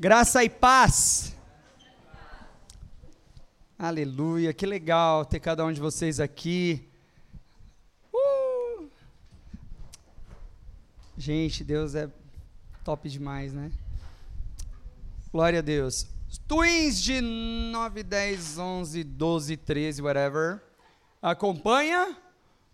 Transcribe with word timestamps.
Graça 0.00 0.42
e 0.42 0.48
paz. 0.48 1.36
Aleluia, 3.78 4.50
que 4.50 4.64
legal 4.64 5.26
ter 5.26 5.40
cada 5.40 5.62
um 5.62 5.70
de 5.70 5.78
vocês 5.78 6.18
aqui. 6.18 6.88
Uh! 8.10 8.88
Gente, 11.18 11.62
Deus 11.62 11.94
é 11.94 12.08
top 12.82 13.10
demais, 13.10 13.52
né? 13.52 13.70
Glória 15.30 15.58
a 15.58 15.62
Deus. 15.62 16.06
Twins 16.48 17.02
de 17.02 17.20
9, 17.20 18.02
10, 18.02 18.56
11, 18.56 19.04
12, 19.04 19.56
13, 19.58 20.00
whatever. 20.00 20.62
Acompanha 21.20 22.16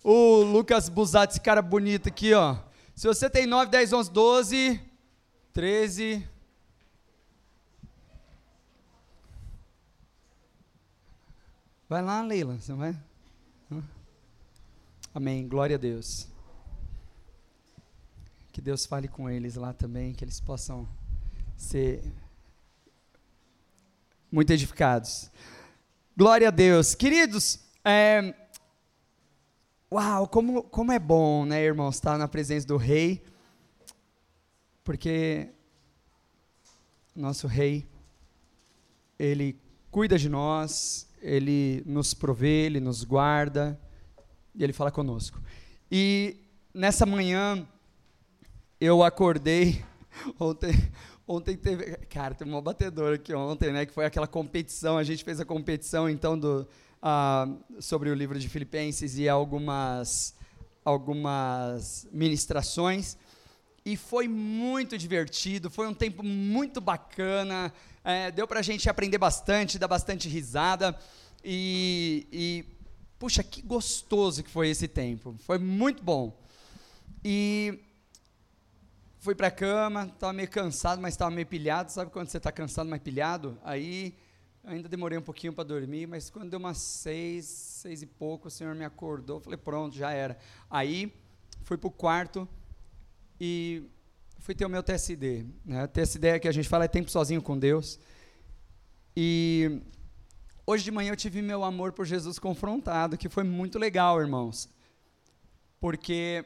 o 0.05 0.43
Lucas 0.43 0.89
Busatti, 0.89 1.33
esse 1.33 1.41
cara 1.41 1.61
bonito 1.61 2.09
aqui, 2.09 2.33
ó. 2.35 2.57
Se 2.95 3.09
você 3.09 3.29
tem 3.29 3.47
9, 3.47 3.69
10, 3.69 3.93
11, 3.93 4.11
12, 4.13 4.81
13, 5.53 6.36
Vai 11.89 12.03
lá, 12.03 12.21
Leila, 12.21 12.59
você 12.59 12.73
vai? 12.73 13.01
Amém, 15.15 15.47
glória 15.47 15.77
a 15.77 15.79
Deus. 15.79 16.27
Que 18.51 18.61
Deus 18.61 18.85
fale 18.85 19.07
com 19.07 19.31
eles 19.31 19.55
lá 19.55 19.73
também, 19.73 20.13
que 20.13 20.25
eles 20.25 20.41
possam 20.41 20.89
ser 21.57 22.03
muito 24.33 24.53
edificados. 24.53 25.31
Glória 26.17 26.49
a 26.49 26.51
Deus. 26.51 26.93
Queridos, 26.97 27.61
é, 27.85 28.35
uau, 29.93 30.27
como, 30.27 30.65
como 30.65 30.91
é 30.91 30.99
bom, 30.99 31.45
né, 31.45 31.63
irmãos, 31.63 31.95
estar 31.95 32.19
na 32.19 32.27
presença 32.27 32.67
do 32.67 32.77
Rei, 32.77 33.25
porque 34.83 35.51
nosso 37.15 37.47
Rei, 37.47 37.89
Ele 39.17 39.57
cuida 39.89 40.19
de 40.19 40.29
nós, 40.29 41.06
ele 41.21 41.83
nos 41.87 42.15
provê, 42.15 42.67
ele 42.67 42.81
nos 42.81 43.05
guarda 43.05 43.79
e 44.55 44.63
ele 44.63 44.73
fala 44.73 44.91
conosco. 44.91 45.41
E 45.91 46.37
nessa 46.73 47.07
manhã 47.07 47.67
eu 48.81 49.03
acordei 49.03 49.83
ontem, 50.39 50.73
ontem 51.27 51.57
teve, 51.57 51.97
cara, 52.09 52.35
teve 52.35 52.51
uma 52.51 52.63
batedora 52.63 53.17
aqui 53.17 53.35
ontem, 53.35 53.73
né, 53.73 53.87
que 53.87 53.93
foi 53.93 54.05
aquela 54.05 54.27
competição, 54.27 54.99
a 54.99 55.05
gente 55.05 55.25
fez 55.25 55.41
a 55.41 55.45
competição 55.45 56.09
então 56.09 56.39
do 56.39 56.67
uh, 57.03 57.83
sobre 57.83 58.11
o 58.11 58.15
livro 58.15 58.39
de 58.39 58.49
Filipenses 58.49 59.19
e 59.19 59.29
algumas 59.29 60.35
algumas 60.85 62.07
ministrações 62.13 63.17
e 63.87 63.97
foi 63.97 64.27
muito 64.27 64.99
divertido, 64.99 65.71
foi 65.71 65.87
um 65.87 65.95
tempo 65.95 66.21
muito 66.25 66.81
bacana, 66.81 67.73
é, 68.03 68.33
deu 68.33 68.45
para 68.45 68.59
a 68.59 68.63
gente 68.63 68.91
aprender 68.91 69.17
bastante, 69.17 69.79
dar 69.79 69.87
bastante 69.87 70.29
risada. 70.29 70.99
E, 71.45 72.27
e, 72.33 72.65
puxa, 73.17 73.45
que 73.45 73.63
gostoso 73.63 74.43
que 74.43 74.51
foi 74.51 74.71
esse 74.71 74.89
tempo. 74.89 75.37
Foi 75.39 75.57
muito 75.57 76.03
bom. 76.03 76.37
E 77.25 77.79
fui 79.21 79.37
para 79.37 79.47
a 79.47 79.53
cama, 79.53 80.11
estava 80.13 80.33
meio 80.33 80.51
cansado, 80.51 81.01
mas 81.01 81.15
estava 81.15 81.31
meio 81.31 81.47
pilhado. 81.47 81.93
Sabe 81.93 82.11
quando 82.11 82.29
você 82.29 82.39
está 82.39 82.51
cansado, 82.51 82.91
mas 82.91 83.01
pilhado? 83.01 83.57
Aí 83.63 84.17
ainda 84.65 84.89
demorei 84.89 85.17
um 85.17 85.23
pouquinho 85.23 85.53
para 85.53 85.63
dormir, 85.63 86.09
mas 86.09 86.29
quando 86.29 86.51
deu 86.51 86.59
umas 86.59 86.79
seis, 86.79 87.45
seis 87.45 88.03
e 88.03 88.07
pouco, 88.07 88.49
o 88.49 88.51
Senhor 88.51 88.75
me 88.75 88.85
acordou. 88.85 89.39
Falei, 89.39 89.57
pronto, 89.57 89.97
já 89.97 90.11
era. 90.11 90.37
Aí 90.69 91.15
fui 91.63 91.77
para 91.77 91.87
o 91.87 91.93
quarto 91.93 92.49
e 93.41 93.85
fui 94.39 94.55
ter 94.55 94.65
o 94.65 94.69
meu 94.69 94.83
TSD. 94.83 95.47
Né? 95.65 95.87
TSD 95.87 96.29
é 96.29 96.39
que 96.39 96.49
a 96.49 96.53
gente 96.53 96.69
fala 96.69 96.85
é 96.85 96.89
tempo 96.89 97.11
sozinho 97.11 97.43
com 97.43 97.59
Deus. 97.59 97.99
E 99.17 99.81
hoje 100.67 100.85
de 100.85 100.91
manhã 100.91 101.13
eu 101.13 101.17
tive 101.17 101.43
meu 101.43 101.65
amor 101.65 101.93
por 101.93 102.07
Jesus 102.07 102.39
confrontado, 102.39 103.17
que 103.17 103.29
foi 103.29 103.45
muito 103.45 103.79
legal, 103.79 104.21
irmãos. 104.21 104.69
Porque 105.81 106.45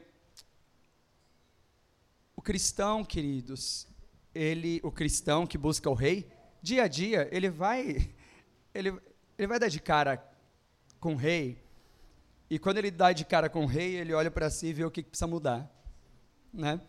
o 2.35 2.41
cristão, 2.41 3.03
queridos, 3.03 3.87
ele, 4.33 4.79
o 4.83 4.91
cristão 4.91 5.45
que 5.45 5.57
busca 5.57 5.89
o 5.89 5.93
rei, 5.93 6.29
dia 6.61 6.83
a 6.83 6.87
dia, 6.87 7.27
ele 7.31 7.49
vai 7.49 8.13
ele, 8.73 8.89
ele 9.37 9.47
vai 9.47 9.59
dar 9.59 9.67
de 9.67 9.79
cara 9.79 10.23
com 10.99 11.13
o 11.13 11.17
rei. 11.17 11.61
E 12.49 12.59
quando 12.59 12.77
ele 12.77 12.91
dá 12.91 13.11
de 13.11 13.25
cara 13.25 13.49
com 13.49 13.63
o 13.63 13.67
rei, 13.67 13.95
ele 13.95 14.13
olha 14.13 14.29
para 14.29 14.49
si 14.49 14.67
e 14.67 14.73
vê 14.73 14.83
o 14.83 14.91
que, 14.91 15.03
que 15.03 15.09
precisa 15.09 15.27
mudar, 15.27 15.69
né? 16.53 16.79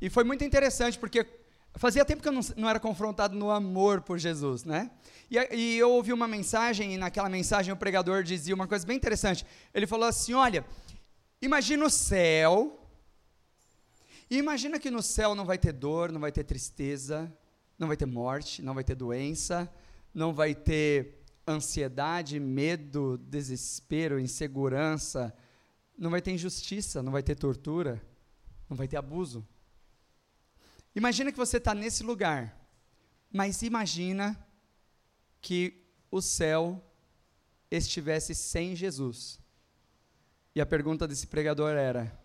E 0.00 0.10
foi 0.10 0.24
muito 0.24 0.44
interessante, 0.44 0.98
porque 0.98 1.26
fazia 1.76 2.04
tempo 2.04 2.22
que 2.22 2.28
eu 2.28 2.32
não, 2.32 2.40
não 2.56 2.68
era 2.68 2.78
confrontado 2.78 3.36
no 3.36 3.50
amor 3.50 4.02
por 4.02 4.18
Jesus, 4.18 4.64
né? 4.64 4.90
E, 5.30 5.38
e, 5.54 5.78
eu 5.78 5.90
ouvi 5.90 6.12
uma 6.12 6.28
mensagem, 6.28 6.94
e 6.94 6.96
naquela 6.96 7.28
mensagem 7.28 7.72
o 7.72 7.76
pregador 7.76 8.22
dizia 8.22 8.54
uma 8.54 8.66
coisa 8.66 8.86
bem 8.86 8.96
interessante. 8.96 9.46
Ele 9.72 9.86
falou 9.86 10.06
assim: 10.06 10.34
Olha, 10.34 10.64
imagina 11.40 11.84
o 11.84 11.90
céu, 11.90 12.80
e 14.30 14.36
imagina 14.36 14.78
que 14.78 14.90
no 14.90 15.02
céu 15.02 15.34
não 15.34 15.44
vai 15.44 15.58
ter 15.58 15.72
dor, 15.72 16.10
não 16.10 16.20
vai 16.20 16.32
ter 16.32 16.44
tristeza, 16.44 17.32
não 17.78 17.88
vai 17.88 17.96
ter 17.96 18.06
morte, 18.06 18.62
não 18.62 18.74
vai 18.74 18.84
ter 18.84 18.94
doença, 18.94 19.70
não 20.12 20.32
vai 20.32 20.54
ter 20.54 21.22
ansiedade, 21.46 22.40
medo, 22.40 23.18
desespero, 23.18 24.18
insegurança, 24.18 25.34
não 25.96 26.10
vai 26.10 26.22
ter 26.22 26.32
injustiça, 26.32 27.02
não 27.02 27.12
vai 27.12 27.22
ter 27.22 27.34
tortura, 27.34 28.02
não 28.68 28.76
vai 28.76 28.88
ter 28.88 28.96
abuso. 28.96 29.46
Imagina 30.94 31.32
que 31.32 31.38
você 31.38 31.56
está 31.56 31.74
nesse 31.74 32.02
lugar, 32.02 32.56
mas 33.32 33.62
imagina 33.62 34.38
que 35.40 35.84
o 36.10 36.20
céu 36.22 36.82
estivesse 37.70 38.34
sem 38.34 38.76
Jesus. 38.76 39.40
E 40.54 40.60
a 40.60 40.66
pergunta 40.66 41.08
desse 41.08 41.26
pregador 41.26 41.72
era: 41.72 42.16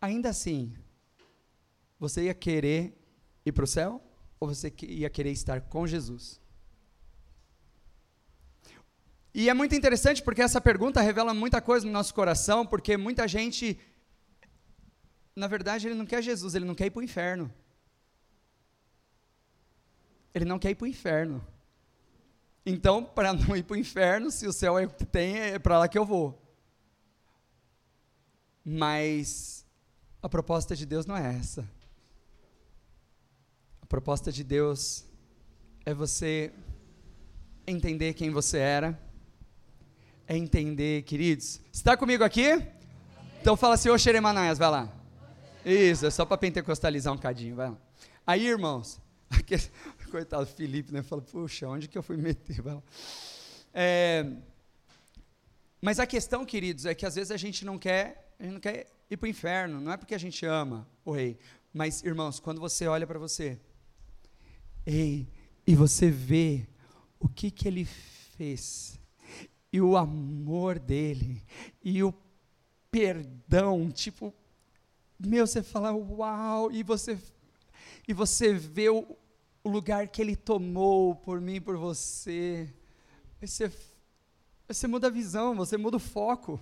ainda 0.00 0.28
assim, 0.28 0.74
você 1.98 2.24
ia 2.24 2.34
querer 2.34 2.96
ir 3.44 3.52
para 3.52 3.64
o 3.64 3.66
céu? 3.66 4.02
Ou 4.38 4.48
você 4.48 4.72
ia 4.82 5.10
querer 5.10 5.32
estar 5.32 5.60
com 5.62 5.86
Jesus? 5.86 6.40
E 9.34 9.50
é 9.50 9.54
muito 9.54 9.74
interessante 9.74 10.22
porque 10.22 10.40
essa 10.40 10.60
pergunta 10.60 11.00
revela 11.00 11.34
muita 11.34 11.60
coisa 11.60 11.84
no 11.84 11.92
nosso 11.92 12.14
coração, 12.14 12.64
porque 12.64 12.96
muita 12.96 13.26
gente 13.26 13.78
na 15.36 15.46
verdade, 15.46 15.86
ele 15.86 15.94
não 15.94 16.06
quer 16.06 16.22
Jesus, 16.22 16.54
ele 16.54 16.64
não 16.64 16.74
quer 16.74 16.86
ir 16.86 16.90
para 16.90 17.00
o 17.00 17.04
inferno. 17.04 17.52
Ele 20.34 20.46
não 20.46 20.58
quer 20.58 20.70
ir 20.70 20.74
para 20.74 20.86
o 20.86 20.88
inferno. 20.88 21.46
Então, 22.64 23.04
para 23.04 23.34
não 23.34 23.54
ir 23.54 23.62
para 23.62 23.74
o 23.74 23.78
inferno, 23.78 24.30
se 24.30 24.46
o 24.46 24.52
céu 24.52 24.78
é 24.78 24.86
o 24.86 24.90
que 24.90 25.04
tem, 25.04 25.36
é 25.36 25.58
para 25.58 25.78
lá 25.78 25.86
que 25.86 25.98
eu 25.98 26.06
vou. 26.06 26.42
Mas 28.64 29.64
a 30.22 30.28
proposta 30.28 30.74
de 30.74 30.86
Deus 30.86 31.04
não 31.04 31.16
é 31.16 31.36
essa. 31.36 31.68
A 33.82 33.86
proposta 33.86 34.32
de 34.32 34.42
Deus 34.42 35.04
é 35.84 35.92
você 35.92 36.50
entender 37.66 38.14
quem 38.14 38.30
você 38.30 38.58
era, 38.58 38.98
é 40.26 40.36
entender, 40.36 41.02
queridos. 41.02 41.60
Está 41.72 41.96
comigo 41.96 42.24
aqui? 42.24 42.66
Então 43.40 43.56
fala 43.56 43.74
assim, 43.74 43.90
ô 43.90 43.98
Xeremanaias, 43.98 44.58
vai 44.58 44.70
lá. 44.70 45.05
Isso, 45.68 46.06
é 46.06 46.10
só 46.10 46.24
para 46.24 46.38
pentecostalizar 46.38 47.12
um 47.12 47.18
cadinho, 47.18 47.56
vai 47.56 47.70
lá. 47.70 47.78
Aí, 48.24 48.46
irmãos, 48.46 49.00
aquele, 49.28 49.64
coitado 50.12 50.46
Felipe, 50.46 50.92
né? 50.92 51.02
Fala, 51.02 51.20
puxa, 51.20 51.66
onde 51.66 51.88
que 51.88 51.98
eu 51.98 52.04
fui 52.04 52.16
meter? 52.16 52.62
Vai 52.62 52.74
lá. 52.74 52.82
É, 53.74 54.32
mas 55.82 55.98
a 55.98 56.06
questão, 56.06 56.46
queridos, 56.46 56.86
é 56.86 56.94
que 56.94 57.04
às 57.04 57.16
vezes 57.16 57.32
a 57.32 57.36
gente 57.36 57.64
não 57.64 57.80
quer, 57.80 58.32
a 58.38 58.44
gente 58.44 58.52
não 58.52 58.60
quer 58.60 58.86
ir 59.10 59.16
para 59.16 59.26
o 59.26 59.28
inferno, 59.28 59.80
não 59.80 59.90
é 59.90 59.96
porque 59.96 60.14
a 60.14 60.18
gente 60.18 60.46
ama 60.46 60.88
o 61.04 61.10
rei, 61.10 61.36
mas, 61.74 62.00
irmãos, 62.04 62.38
quando 62.38 62.60
você 62.60 62.86
olha 62.86 63.04
para 63.04 63.18
você, 63.18 63.58
ei, 64.86 65.28
e 65.66 65.74
você 65.74 66.08
vê 66.08 66.64
o 67.18 67.28
que 67.28 67.50
que 67.50 67.66
ele 67.66 67.84
fez, 68.36 69.00
e 69.72 69.80
o 69.80 69.96
amor 69.96 70.78
dele, 70.78 71.42
e 71.82 72.04
o 72.04 72.14
perdão, 72.88 73.90
tipo, 73.90 74.32
meu, 75.18 75.46
você 75.46 75.62
fala, 75.62 75.92
uau, 75.92 76.70
e 76.70 76.82
você, 76.82 77.18
e 78.06 78.12
você 78.12 78.52
vê 78.52 78.88
o, 78.90 79.16
o 79.64 79.68
lugar 79.68 80.08
que 80.08 80.20
ele 80.20 80.36
tomou 80.36 81.14
por 81.14 81.40
mim, 81.40 81.60
por 81.60 81.76
você. 81.76 82.72
Você, 83.40 83.72
você 84.68 84.86
muda 84.86 85.06
a 85.06 85.10
visão, 85.10 85.54
você 85.54 85.76
muda 85.76 85.96
o 85.96 86.00
foco. 86.00 86.60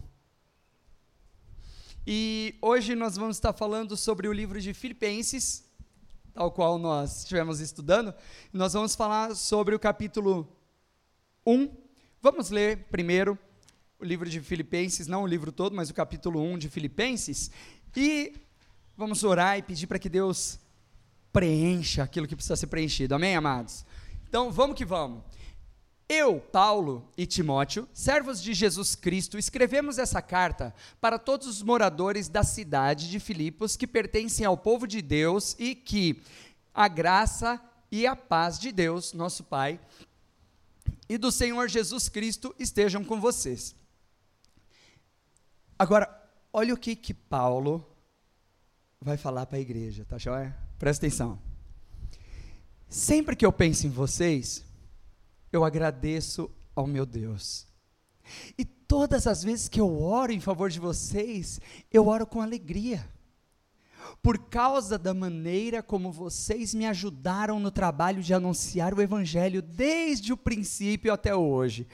E 2.07 2.55
hoje 2.61 2.95
nós 2.95 3.17
vamos 3.17 3.37
estar 3.37 3.53
falando 3.53 3.97
sobre 3.97 4.29
o 4.29 4.33
livro 4.33 4.61
de 4.61 4.73
Filipenses, 4.73 5.65
tal 6.33 6.51
qual 6.53 6.79
nós 6.79 7.21
estivemos 7.21 7.61
estudando. 7.61 8.15
Nós 8.53 8.75
vamos 8.75 8.95
falar 8.95 9.35
sobre 9.35 9.75
o 9.75 9.79
capítulo 9.79 10.47
1. 11.47 11.69
Vamos 12.21 12.51
ler 12.51 12.85
primeiro 12.91 13.39
o 13.99 14.05
livro 14.05 14.29
de 14.29 14.41
Filipenses, 14.41 15.07
não 15.07 15.23
o 15.23 15.27
livro 15.27 15.51
todo, 15.51 15.75
mas 15.75 15.91
o 15.91 15.95
capítulo 15.95 16.41
1 16.41 16.59
de 16.59 16.69
Filipenses. 16.69 17.51
E 17.97 18.35
Vamos 18.97 19.25
orar 19.25 19.59
e 19.59 19.63
pedir 19.63 19.87
para 19.87 19.99
que 19.99 20.09
Deus 20.09 20.59
preencha 21.33 22.05
aquilo 22.05 22.29
que 22.29 22.37
precisa 22.37 22.55
ser 22.55 22.69
preenchido. 22.69 23.15
Amém, 23.15 23.35
amados? 23.35 23.85
Então, 24.29 24.53
vamos 24.53 24.77
que 24.77 24.85
vamos. 24.85 25.23
Eu, 26.09 26.39
Paulo 26.39 27.11
e 27.17 27.27
Timóteo, 27.27 27.89
servos 27.93 28.41
de 28.41 28.55
Jesus 28.55 28.95
Cristo, 28.95 29.39
escrevemos 29.39 29.99
essa 29.99 30.21
carta 30.21 30.73
para 31.01 31.19
todos 31.19 31.47
os 31.47 31.63
moradores 31.63 32.29
da 32.29 32.45
cidade 32.45 33.11
de 33.11 33.19
Filipos 33.19 33.75
que 33.75 33.87
pertencem 33.87 34.47
ao 34.47 34.57
povo 34.57 34.87
de 34.87 35.01
Deus 35.01 35.57
e 35.59 35.75
que 35.75 36.23
a 36.75 36.87
graça 36.87 37.61
e 37.91 38.07
a 38.07 38.15
paz 38.15 38.59
de 38.59 38.71
Deus, 38.71 39.13
nosso 39.13 39.43
Pai, 39.45 39.81
e 41.09 41.17
do 41.17 41.33
Senhor 41.33 41.69
Jesus 41.69 42.09
Cristo 42.09 42.55
estejam 42.59 43.03
com 43.03 43.21
vocês. 43.21 43.75
Agora, 45.79 46.09
olha 46.53 46.75
o 46.75 46.79
que 46.79 46.95
que 46.95 47.15
Paulo 47.15 47.94
vai 49.05 49.19
falar 49.19 49.45
para 49.45 49.59
a 49.59 49.61
igreja, 49.61 50.03
tá 50.07 50.17
joia? 50.17 50.57
Presta 50.79 51.05
atenção. 51.05 51.39
Sempre 52.89 53.37
que 53.37 53.45
eu 53.45 53.53
penso 53.53 53.87
em 53.87 53.91
vocês, 53.91 54.65
eu 55.53 55.63
agradeço 55.63 56.51
ao 56.75 56.87
meu 56.87 57.05
Deus. 57.05 57.67
E 58.57 58.65
todas 58.65 59.27
as 59.27 59.45
vezes 59.45 59.69
que 59.69 59.79
eu 59.79 60.01
oro 60.01 60.33
em 60.33 60.41
favor 60.41 60.71
de 60.71 60.81
vocês, 60.81 61.61
eu 61.93 62.07
oro 62.07 62.27
com 62.27 62.41
alegria. 62.41 63.07
Por 64.23 64.39
causa 64.39 64.97
da 64.97 65.13
maneira 65.13 65.83
como 65.83 66.11
vocês 66.11 66.73
me 66.73 66.87
ajudaram 66.87 67.61
no 67.61 67.71
trabalho 67.71 68.23
de 68.23 68.33
anunciar 68.33 68.95
o 68.95 69.03
Evangelho 69.03 69.61
desde 69.61 70.33
o 70.33 70.37
princípio 70.37 71.13
até 71.13 71.37
hoje. 71.37 71.87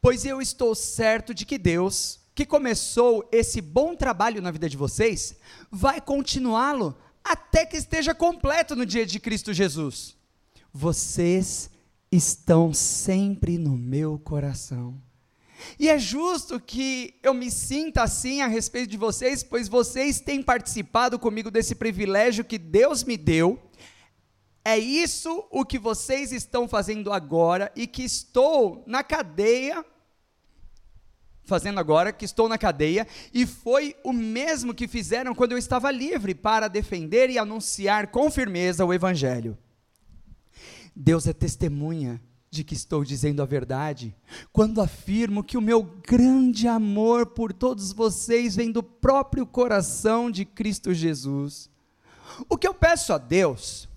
Pois 0.00 0.24
eu 0.24 0.42
estou 0.42 0.74
certo 0.74 1.32
de 1.32 1.46
que 1.46 1.56
Deus, 1.56 2.17
que 2.38 2.46
começou 2.46 3.28
esse 3.32 3.60
bom 3.60 3.96
trabalho 3.96 4.40
na 4.40 4.52
vida 4.52 4.68
de 4.68 4.76
vocês, 4.76 5.34
vai 5.72 6.00
continuá-lo 6.00 6.96
até 7.24 7.66
que 7.66 7.76
esteja 7.76 8.14
completo 8.14 8.76
no 8.76 8.86
dia 8.86 9.04
de 9.04 9.18
Cristo 9.18 9.52
Jesus. 9.52 10.16
Vocês 10.72 11.68
estão 12.12 12.72
sempre 12.72 13.58
no 13.58 13.76
meu 13.76 14.20
coração. 14.20 15.02
E 15.80 15.88
é 15.88 15.98
justo 15.98 16.60
que 16.60 17.18
eu 17.24 17.34
me 17.34 17.50
sinta 17.50 18.04
assim 18.04 18.40
a 18.40 18.46
respeito 18.46 18.88
de 18.88 18.96
vocês, 18.96 19.42
pois 19.42 19.66
vocês 19.66 20.20
têm 20.20 20.40
participado 20.40 21.18
comigo 21.18 21.50
desse 21.50 21.74
privilégio 21.74 22.44
que 22.44 22.56
Deus 22.56 23.02
me 23.02 23.16
deu. 23.16 23.60
É 24.64 24.78
isso 24.78 25.44
o 25.50 25.64
que 25.64 25.76
vocês 25.76 26.30
estão 26.30 26.68
fazendo 26.68 27.12
agora 27.12 27.72
e 27.74 27.84
que 27.84 28.04
estou 28.04 28.84
na 28.86 29.02
cadeia 29.02 29.84
fazendo 31.48 31.80
agora, 31.80 32.12
que 32.12 32.24
estou 32.24 32.48
na 32.48 32.58
cadeia, 32.58 33.06
e 33.32 33.46
foi 33.46 33.96
o 34.04 34.12
mesmo 34.12 34.74
que 34.74 34.86
fizeram 34.86 35.34
quando 35.34 35.52
eu 35.52 35.58
estava 35.58 35.90
livre 35.90 36.34
para 36.34 36.68
defender 36.68 37.30
e 37.30 37.38
anunciar 37.38 38.08
com 38.08 38.30
firmeza 38.30 38.84
o 38.84 38.92
Evangelho. 38.92 39.56
Deus 40.94 41.26
é 41.26 41.32
testemunha 41.32 42.20
de 42.50 42.64
que 42.64 42.74
estou 42.74 43.04
dizendo 43.04 43.42
a 43.42 43.46
verdade 43.46 44.14
quando 44.52 44.80
afirmo 44.80 45.44
que 45.44 45.56
o 45.56 45.60
meu 45.60 45.82
grande 45.82 46.66
amor 46.66 47.26
por 47.26 47.52
todos 47.52 47.92
vocês 47.92 48.56
vem 48.56 48.72
do 48.72 48.82
próprio 48.82 49.46
coração 49.46 50.30
de 50.30 50.44
Cristo 50.44 50.92
Jesus. 50.92 51.70
O 52.48 52.56
que 52.56 52.66
eu 52.66 52.74
peço 52.74 53.12
a 53.12 53.18
Deus 53.18 53.88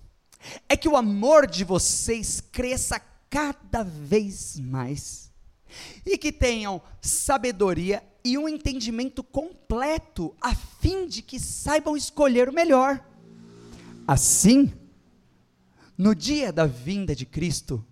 é 0.68 0.76
que 0.76 0.88
o 0.88 0.96
amor 0.96 1.46
de 1.46 1.64
vocês 1.64 2.40
cresça 2.40 3.00
cada 3.28 3.82
vez 3.82 4.58
mais 4.58 5.31
e 6.04 6.16
que 6.18 6.32
tenham 6.32 6.80
sabedoria 7.00 8.02
e 8.24 8.38
um 8.38 8.48
entendimento 8.48 9.22
completo, 9.22 10.34
a 10.40 10.54
fim 10.54 11.06
de 11.06 11.22
que 11.22 11.40
saibam 11.40 11.96
escolher 11.96 12.48
o 12.48 12.52
melhor. 12.52 13.04
Assim, 14.06 14.72
no 15.96 16.14
dia 16.14 16.52
da 16.52 16.66
vinda 16.66 17.14
de 17.14 17.26
Cristo, 17.26 17.84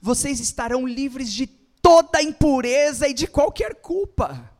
vocês 0.00 0.40
estarão 0.40 0.86
livres 0.86 1.32
de 1.32 1.46
toda 1.46 2.22
impureza 2.22 3.08
e 3.08 3.14
de 3.14 3.26
qualquer 3.26 3.74
culpa. 3.76 4.50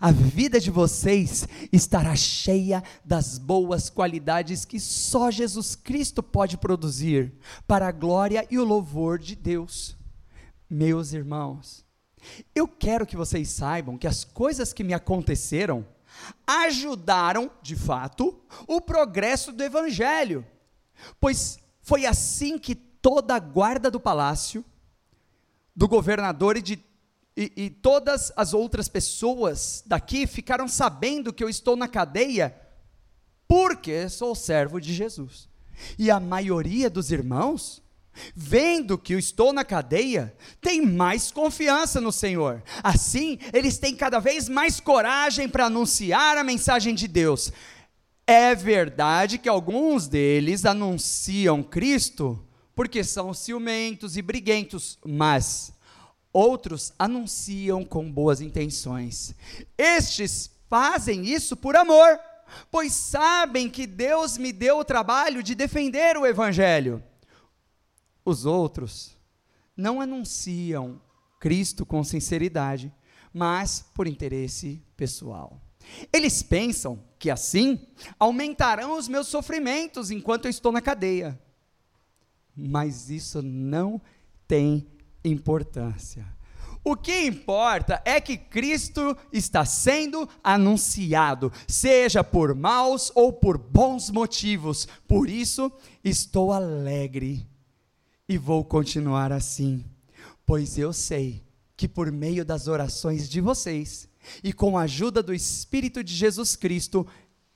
A 0.00 0.12
vida 0.12 0.60
de 0.60 0.70
vocês 0.70 1.48
estará 1.72 2.14
cheia 2.14 2.82
das 3.04 3.36
boas 3.36 3.90
qualidades 3.90 4.64
que 4.64 4.78
só 4.78 5.30
Jesus 5.30 5.74
Cristo 5.74 6.22
pode 6.22 6.56
produzir, 6.56 7.32
para 7.66 7.88
a 7.88 7.92
glória 7.92 8.46
e 8.50 8.58
o 8.58 8.64
louvor 8.64 9.18
de 9.18 9.34
Deus. 9.34 9.96
Meus 10.70 11.12
irmãos, 11.12 11.84
eu 12.54 12.66
quero 12.66 13.06
que 13.06 13.16
vocês 13.16 13.48
saibam 13.48 13.98
que 13.98 14.06
as 14.06 14.24
coisas 14.24 14.72
que 14.72 14.84
me 14.84 14.94
aconteceram 14.94 15.86
ajudaram, 16.46 17.50
de 17.62 17.76
fato, 17.76 18.40
o 18.66 18.80
progresso 18.80 19.52
do 19.52 19.62
Evangelho, 19.62 20.44
pois 21.20 21.58
foi 21.82 22.06
assim 22.06 22.58
que 22.58 22.74
toda 22.74 23.34
a 23.34 23.38
guarda 23.38 23.90
do 23.90 24.00
palácio, 24.00 24.64
do 25.74 25.86
governador 25.86 26.56
e 26.56 26.62
de 26.62 26.88
e, 27.40 27.52
e, 27.56 27.70
todas 27.70 28.32
as 28.34 28.52
outras 28.52 28.88
pessoas 28.88 29.84
daqui 29.86 30.26
ficaram 30.26 30.66
sabendo 30.66 31.32
que 31.32 31.44
eu 31.44 31.48
estou 31.48 31.76
na 31.76 31.86
cadeia 31.86 32.52
porque 33.46 34.08
sou 34.08 34.34
servo 34.34 34.80
de 34.80 34.92
Jesus. 34.92 35.48
E 35.96 36.10
a 36.10 36.18
maioria 36.18 36.90
dos 36.90 37.12
irmãos, 37.12 37.80
vendo 38.34 38.98
que 38.98 39.14
eu 39.14 39.18
estou 39.18 39.52
na 39.52 39.64
cadeia, 39.64 40.34
tem 40.60 40.80
mais 40.80 41.30
confiança 41.30 42.00
no 42.00 42.12
Senhor. 42.12 42.62
Assim, 42.82 43.38
eles 43.52 43.78
têm 43.78 43.94
cada 43.94 44.18
vez 44.18 44.48
mais 44.48 44.80
coragem 44.80 45.48
para 45.48 45.66
anunciar 45.66 46.36
a 46.36 46.44
mensagem 46.44 46.94
de 46.94 47.08
Deus. 47.08 47.52
É 48.26 48.54
verdade 48.54 49.38
que 49.38 49.48
alguns 49.48 50.06
deles 50.06 50.64
anunciam 50.64 51.62
Cristo 51.62 52.44
porque 52.74 53.02
são 53.02 53.34
ciumentos 53.34 54.16
e 54.16 54.22
briguentos, 54.22 54.98
mas 55.04 55.72
outros 56.32 56.92
anunciam 56.98 57.84
com 57.84 58.08
boas 58.08 58.40
intenções. 58.40 59.34
Estes 59.76 60.50
fazem 60.68 61.24
isso 61.24 61.56
por 61.56 61.74
amor, 61.74 62.20
pois 62.70 62.92
sabem 62.92 63.68
que 63.68 63.86
Deus 63.86 64.38
me 64.38 64.52
deu 64.52 64.78
o 64.78 64.84
trabalho 64.84 65.42
de 65.42 65.54
defender 65.54 66.16
o 66.16 66.26
Evangelho. 66.26 67.02
Os 68.28 68.44
outros 68.44 69.16
não 69.74 70.02
anunciam 70.02 71.00
Cristo 71.40 71.86
com 71.86 72.04
sinceridade, 72.04 72.92
mas 73.32 73.86
por 73.94 74.06
interesse 74.06 74.84
pessoal. 74.94 75.58
Eles 76.12 76.42
pensam 76.42 77.02
que 77.18 77.30
assim 77.30 77.80
aumentarão 78.18 78.98
os 78.98 79.08
meus 79.08 79.28
sofrimentos 79.28 80.10
enquanto 80.10 80.44
eu 80.44 80.50
estou 80.50 80.70
na 80.70 80.82
cadeia. 80.82 81.40
Mas 82.54 83.08
isso 83.08 83.40
não 83.40 83.98
tem 84.46 84.86
importância. 85.24 86.26
O 86.84 86.94
que 86.94 87.24
importa 87.24 88.02
é 88.04 88.20
que 88.20 88.36
Cristo 88.36 89.16
está 89.32 89.64
sendo 89.64 90.28
anunciado, 90.44 91.50
seja 91.66 92.22
por 92.22 92.54
maus 92.54 93.10
ou 93.14 93.32
por 93.32 93.56
bons 93.56 94.10
motivos. 94.10 94.86
Por 95.08 95.30
isso, 95.30 95.72
estou 96.04 96.52
alegre 96.52 97.48
e 98.28 98.36
vou 98.36 98.64
continuar 98.64 99.32
assim, 99.32 99.84
pois 100.44 100.76
eu 100.76 100.92
sei 100.92 101.42
que 101.76 101.88
por 101.88 102.12
meio 102.12 102.44
das 102.44 102.68
orações 102.68 103.28
de 103.28 103.40
vocês, 103.40 104.08
e 104.42 104.52
com 104.52 104.76
a 104.76 104.82
ajuda 104.82 105.22
do 105.22 105.32
Espírito 105.32 106.02
de 106.04 106.14
Jesus 106.14 106.56
Cristo, 106.56 107.06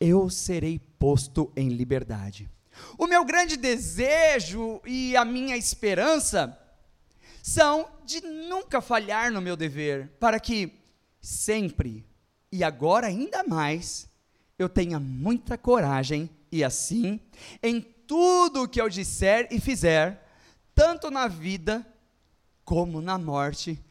eu 0.01 0.31
serei 0.31 0.79
posto 0.99 1.53
em 1.57 1.69
liberdade. 1.69 2.49
O 2.97 3.07
meu 3.07 3.25
grande 3.25 3.57
desejo 3.57 4.81
e 4.87 5.17
a 5.17 5.25
minha 5.25 5.57
esperança 5.57 6.59
são 7.43 7.87
de 8.07 8.21
nunca 8.21 8.81
falhar 8.81 9.31
no 9.31 9.43
meu 9.43 9.57
dever, 9.57 10.09
para 10.19 10.41
que 10.41 10.73
sempre 11.21 12.07
e 12.51 12.63
agora 12.63 13.07
ainda 13.07 13.43
mais 13.43 14.07
eu 14.59 14.69
tenha 14.69 15.01
muita 15.01 15.57
coragem 15.57 16.29
e 16.51 16.63
assim, 16.63 17.19
em 17.63 17.81
tudo 17.81 18.63
o 18.63 18.69
que 18.69 18.81
eu 18.81 18.89
disser 18.89 19.49
e 19.51 19.59
fizer, 19.59 20.22
tanto 20.75 21.11
na 21.11 21.29
vida 21.29 21.87
como 22.65 23.01
na 23.01 23.19
morte, 23.19 23.83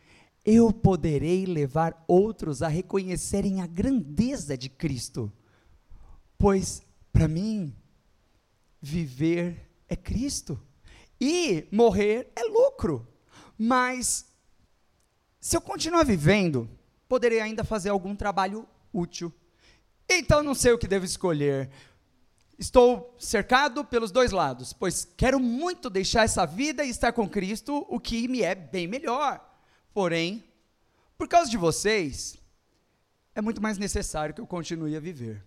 eu 0.46 0.72
poderei 0.74 1.46
levar 1.46 2.04
outros 2.08 2.62
a 2.62 2.68
reconhecerem 2.68 3.62
a 3.62 3.68
grandeza 3.68 4.58
de 4.58 4.70
Cristo. 4.70 5.32
Pois, 6.38 6.82
para 7.14 7.28
mim, 7.28 7.76
viver 8.82 9.70
é 9.88 9.96
Cristo 9.96 10.60
e 11.20 11.68
morrer 11.72 12.32
é 12.36 12.44
lucro. 12.46 13.08
Mas, 13.58 14.26
se 15.40 15.56
eu 15.56 15.62
continuar 15.62 16.04
vivendo, 16.04 16.68
poderei 17.08 17.40
ainda 17.40 17.64
fazer 17.64 17.90
algum 17.90 18.16
trabalho 18.16 18.68
útil. 18.92 19.32
Então, 20.10 20.42
não 20.42 20.56
sei 20.56 20.72
o 20.72 20.78
que 20.78 20.88
devo 20.88 21.06
escolher. 21.06 21.70
Estou 22.62 23.16
cercado 23.18 23.84
pelos 23.84 24.12
dois 24.12 24.32
lados, 24.32 24.72
pois 24.72 25.04
quero 25.18 25.40
muito 25.40 25.90
deixar 25.90 26.26
essa 26.26 26.46
vida 26.46 26.86
e 26.86 26.92
estar 26.92 27.12
com 27.12 27.28
Cristo, 27.28 27.88
o 27.90 28.00
que 28.00 28.28
me 28.28 28.44
é 28.44 28.54
bem 28.54 28.86
melhor. 28.86 29.44
Porém, 29.92 30.44
por 31.18 31.28
causa 31.28 31.50
de 31.50 31.58
vocês, 31.58 32.38
é 33.34 33.42
muito 33.42 33.60
mais 33.60 33.80
necessário 33.80 34.36
que 34.36 34.40
eu 34.40 34.46
continue 34.46 34.96
a 34.96 35.00
viver. 35.00 35.44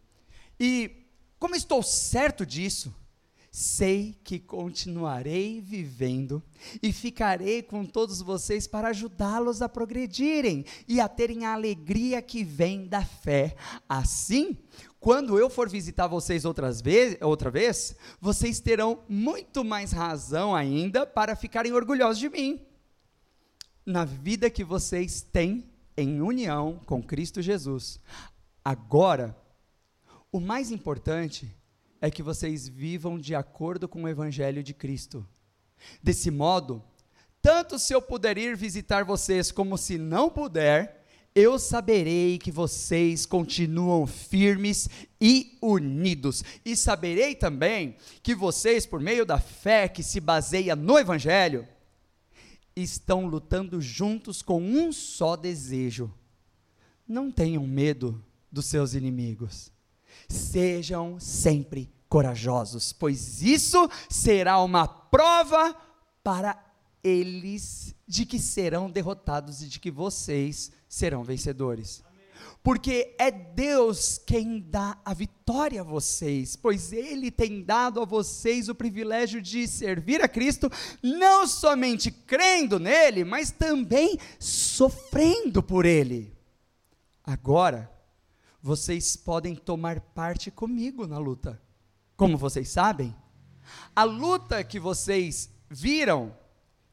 E, 0.59 1.06
como 1.38 1.54
estou 1.54 1.85
certo 1.85 2.44
disso, 2.44 2.92
sei 3.56 4.18
que 4.25 4.40
continuarei 4.40 5.61
vivendo 5.61 6.42
e 6.82 6.92
ficarei 6.92 7.62
com 7.62 7.84
todos 7.87 8.20
vocês 8.20 8.66
para 8.66 8.88
ajudá-los 8.88 9.62
a 9.62 9.68
progredirem 9.68 10.64
e 10.88 11.00
a 11.00 11.06
terem 11.08 11.46
a 11.46 11.52
alegria 11.52 12.20
que 12.20 12.42
vem 12.42 12.88
da 12.88 13.04
fé. 13.04 13.54
Assim, 13.88 14.58
quando 14.99 15.38
eu 15.38 15.49
for 15.49 15.68
visitar 15.68 16.08
vocês 16.08 16.44
outras 16.44 16.80
vez, 16.80 17.16
outra 17.20 17.49
vez, 17.49 17.94
vocês 18.20 18.58
terão 18.58 19.04
muito 19.08 19.64
mais 19.64 19.92
razão 19.92 20.52
ainda 20.52 21.06
para 21.06 21.37
ficarem 21.37 21.73
orgulhosos 21.73 22.18
de 22.18 22.28
mim. 22.28 22.61
Na 23.87 24.04
vida 24.04 24.50
que 24.50 24.64
vocês 24.64 25.23
têm 25.23 25.70
em 25.96 26.20
união 26.20 26.80
com 26.87 27.00
Cristo 27.00 27.40
Jesus. 27.40 28.00
Agora, 28.64 29.37
o 30.32 30.40
mais 30.40 30.73
importante 30.73 31.54
é 32.04 32.11
que 32.11 32.23
vocês 32.23 32.68
vivam 32.68 33.18
de 33.18 33.34
acordo 33.34 33.88
com 33.88 34.02
o 34.02 34.08
Evangelho 34.08 34.62
de 34.62 34.75
Cristo. 34.75 35.26
Desse 36.02 36.30
modo, 36.30 36.84
tanto 37.40 37.78
se 37.78 37.94
eu 37.94 38.02
puder 38.02 38.37
ir 38.37 38.54
visitar 38.58 39.06
vocês 39.06 39.50
como 39.50 39.78
se 39.78 39.96
não 39.96 40.28
puder, 40.28 41.02
eu 41.34 41.58
saberei 41.58 42.37
que 42.37 42.52
vocês 42.52 43.25
continuam 43.25 44.06
firmes 44.06 44.87
e 45.18 45.56
unidos. 45.62 46.44
E 46.62 46.76
saberei 46.76 47.34
também 47.34 47.96
que 48.23 48.34
vocês, 48.34 48.84
por 48.84 49.00
meio 49.00 49.25
da 49.25 49.40
fé 49.40 49.88
que 49.88 50.02
se 50.02 50.20
baseia 50.20 50.76
no 50.76 50.99
Evangelho, 50.99 51.66
estão 52.76 53.26
lutando 53.26 53.80
juntos 53.80 54.42
com 54.42 54.62
um 54.62 54.92
só 54.92 55.37
desejo. 55.37 56.12
Não 57.08 57.32
tenham 57.32 57.66
medo 57.66 58.23
dos 58.52 58.66
seus 58.66 58.92
inimigos. 58.92 59.73
Sejam 60.28 61.18
sempre 61.18 61.94
corajosos, 62.14 62.92
pois 62.92 63.42
isso 63.42 63.90
será 64.09 64.62
uma 64.62 64.87
prova 64.87 65.76
para 66.23 66.64
eles 67.02 67.92
de 68.06 68.25
que 68.25 68.38
serão 68.38 68.88
derrotados 68.88 69.62
e 69.62 69.66
de 69.66 69.80
que 69.80 69.90
vocês 69.90 70.71
serão 70.88 71.25
vencedores. 71.25 72.04
Porque 72.62 73.16
é 73.18 73.33
Deus 73.33 74.16
quem 74.25 74.61
dá 74.61 74.97
a 75.04 75.12
vitória 75.12 75.80
a 75.80 75.85
vocês, 75.85 76.54
pois 76.54 76.92
Ele 76.92 77.33
tem 77.33 77.64
dado 77.64 78.00
a 78.00 78.04
vocês 78.04 78.68
o 78.68 78.76
privilégio 78.76 79.42
de 79.42 79.66
servir 79.66 80.23
a 80.23 80.28
Cristo, 80.28 80.71
não 81.02 81.49
somente 81.49 82.12
crendo 82.12 82.78
nele, 82.78 83.25
mas 83.25 83.50
também 83.50 84.16
sofrendo 84.38 85.64
por 85.64 85.85
Ele. 85.85 86.33
Agora, 87.25 87.90
vocês 88.62 89.16
podem 89.16 89.56
tomar 89.56 89.99
parte 89.99 90.49
comigo 90.49 91.09
na 91.09 91.18
luta. 91.18 91.63
Como 92.16 92.38
vocês 92.38 92.68
sabem, 92.68 93.14
a 93.94 94.04
luta 94.04 94.62
que 94.62 94.78
vocês 94.78 95.50
viram 95.68 96.37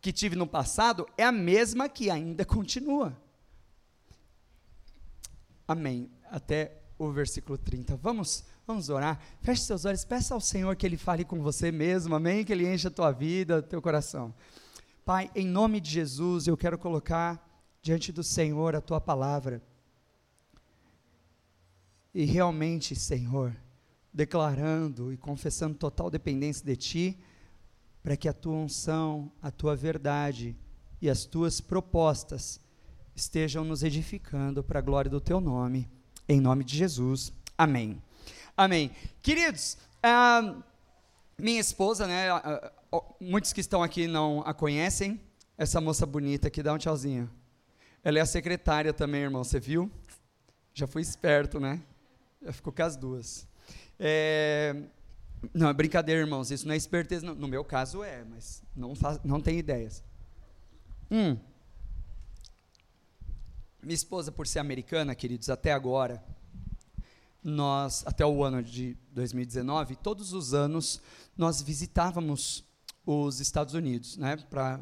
que 0.02 0.12
tive 0.12 0.36
no 0.36 0.48
passado 0.48 1.08
é 1.18 1.24
a 1.24 1.32
mesma 1.32 1.88
que 1.88 2.10
ainda 2.10 2.44
continua. 2.44 3.16
Amém. 5.68 6.10
Até 6.30 6.82
o 6.98 7.12
versículo 7.12 7.58
30. 7.58 7.96
Vamos, 7.98 8.44
vamos 8.66 8.90
orar. 8.90 9.20
Feche 9.42 9.64
seus 9.64 9.86
olhos, 9.86 10.04
peça 10.04 10.34
ao 10.34 10.42
Senhor 10.42 10.76
que 10.76 10.86
Ele 10.86 10.98
fale 10.98 11.24
com 11.24 11.42
você 11.42 11.72
mesmo, 11.72 12.16
amém? 12.16 12.44
Que 12.44 12.54
Ele 12.54 12.68
encha 12.68 12.88
a 12.88 12.92
tua 12.92 13.12
vida, 13.12 13.62
teu 13.62 13.82
coração. 13.82 14.34
Pai, 15.06 15.30
em 15.36 15.46
nome 15.46 15.80
de 15.80 15.92
Jesus, 15.92 16.48
eu 16.48 16.58
quero 16.58 16.78
colocar 16.78 17.48
diante 17.82 18.12
do 18.12 18.24
Senhor 18.24 18.76
a 18.76 18.82
tua 18.82 19.02
palavra. 19.02 19.62
E 22.14 22.26
realmente, 22.26 22.96
Senhor, 22.96 23.56
declarando 24.14 25.14
e 25.14 25.18
confessando 25.18 25.76
total 25.76 26.10
dependência 26.10 26.66
de 26.66 26.76
Ti, 26.76 27.20
para 28.04 28.18
que 28.18 28.28
a 28.28 28.34
tua 28.34 28.56
unção, 28.56 29.32
a 29.42 29.52
tua 29.52 29.76
verdade 29.76 30.56
e 31.02 31.10
as 31.10 31.26
tuas 31.26 31.62
propostas 31.62 32.60
estejam 33.16 33.64
nos 33.64 33.84
edificando 33.84 34.64
para 34.64 34.80
a 34.80 34.82
glória 34.82 35.10
do 35.10 35.22
Teu 35.22 35.40
nome, 35.40 35.90
em 36.28 36.42
nome 36.42 36.64
de 36.64 36.76
Jesus. 36.76 37.32
Amém. 37.58 38.02
Amém. 38.56 38.92
Queridos, 39.22 39.78
uh, 40.06 40.64
minha 41.38 41.60
esposa, 41.60 42.08
né? 42.08 42.34
Uh, 42.34 42.98
uh, 42.98 43.16
muitos 43.20 43.54
que 43.54 43.62
estão 43.62 43.82
aqui 43.84 44.08
não 44.08 44.42
a 44.46 44.54
conhecem. 44.54 45.20
Essa 45.58 45.80
moça 45.80 46.06
bonita 46.06 46.48
aqui, 46.48 46.64
dá 46.64 46.74
um 46.74 46.78
tchauzinho. 46.78 47.30
Ela 48.04 48.18
é 48.18 48.22
a 48.22 48.26
secretária 48.26 48.92
também, 48.92 49.22
irmão, 49.22 49.44
você 49.44 49.60
viu? 49.60 49.92
Já 50.74 50.88
fui 50.88 51.02
esperto, 51.02 51.60
né? 51.60 51.82
Já 52.42 52.52
ficou 52.52 52.74
com 52.74 52.82
as 52.82 52.96
duas. 52.96 53.48
É, 54.04 54.76
não, 55.54 55.70
é 55.70 55.74
brincadeira, 55.74 56.22
irmãos. 56.22 56.50
Isso 56.50 56.66
não 56.68 56.74
é 56.74 56.78
esperteza. 56.78 57.24
Não. 57.24 57.36
No 57.36 57.48
meu 57.48 57.64
caso 57.64 58.04
é, 58.04 58.24
mas 58.24 58.64
não, 58.76 58.96
faz, 58.96 59.20
não 59.24 59.40
tem 59.40 59.60
ideias. 59.60 60.04
Hum. 61.10 61.38
Minha 63.84 63.96
esposa, 63.96 64.32
por 64.32 64.48
ser 64.48 64.60
americana, 64.60 65.14
queridos, 65.14 65.50
até 65.50 65.72
agora, 65.72 66.24
nós, 67.44 68.04
até 68.06 68.26
o 68.26 68.44
ano 68.44 68.64
de 68.64 68.98
2019, 69.12 69.96
todos 69.98 70.34
os 70.34 70.54
anos, 70.54 71.02
nós 71.38 71.62
visitávamos 71.62 72.64
os 73.06 73.40
Estados 73.40 73.74
Unidos, 73.74 74.18
né, 74.18 74.38
para 74.38 74.80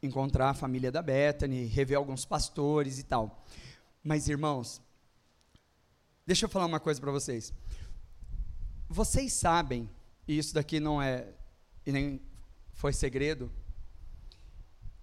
encontrar 0.00 0.50
a 0.50 0.54
família 0.54 0.92
da 0.92 1.02
Bethany, 1.02 1.64
rever 1.64 1.98
alguns 1.98 2.24
pastores 2.24 3.00
e 3.00 3.02
tal. 3.02 3.44
Mas, 4.04 4.28
irmãos, 4.28 4.80
deixa 6.24 6.46
eu 6.46 6.48
falar 6.48 6.66
uma 6.66 6.78
coisa 6.78 7.00
para 7.00 7.10
vocês. 7.10 7.52
Vocês 8.88 9.34
sabem, 9.34 9.88
e 10.26 10.38
isso 10.38 10.54
daqui 10.54 10.80
não 10.80 11.00
é, 11.00 11.28
e 11.84 11.92
nem 11.92 12.20
foi 12.72 12.92
segredo, 12.92 13.52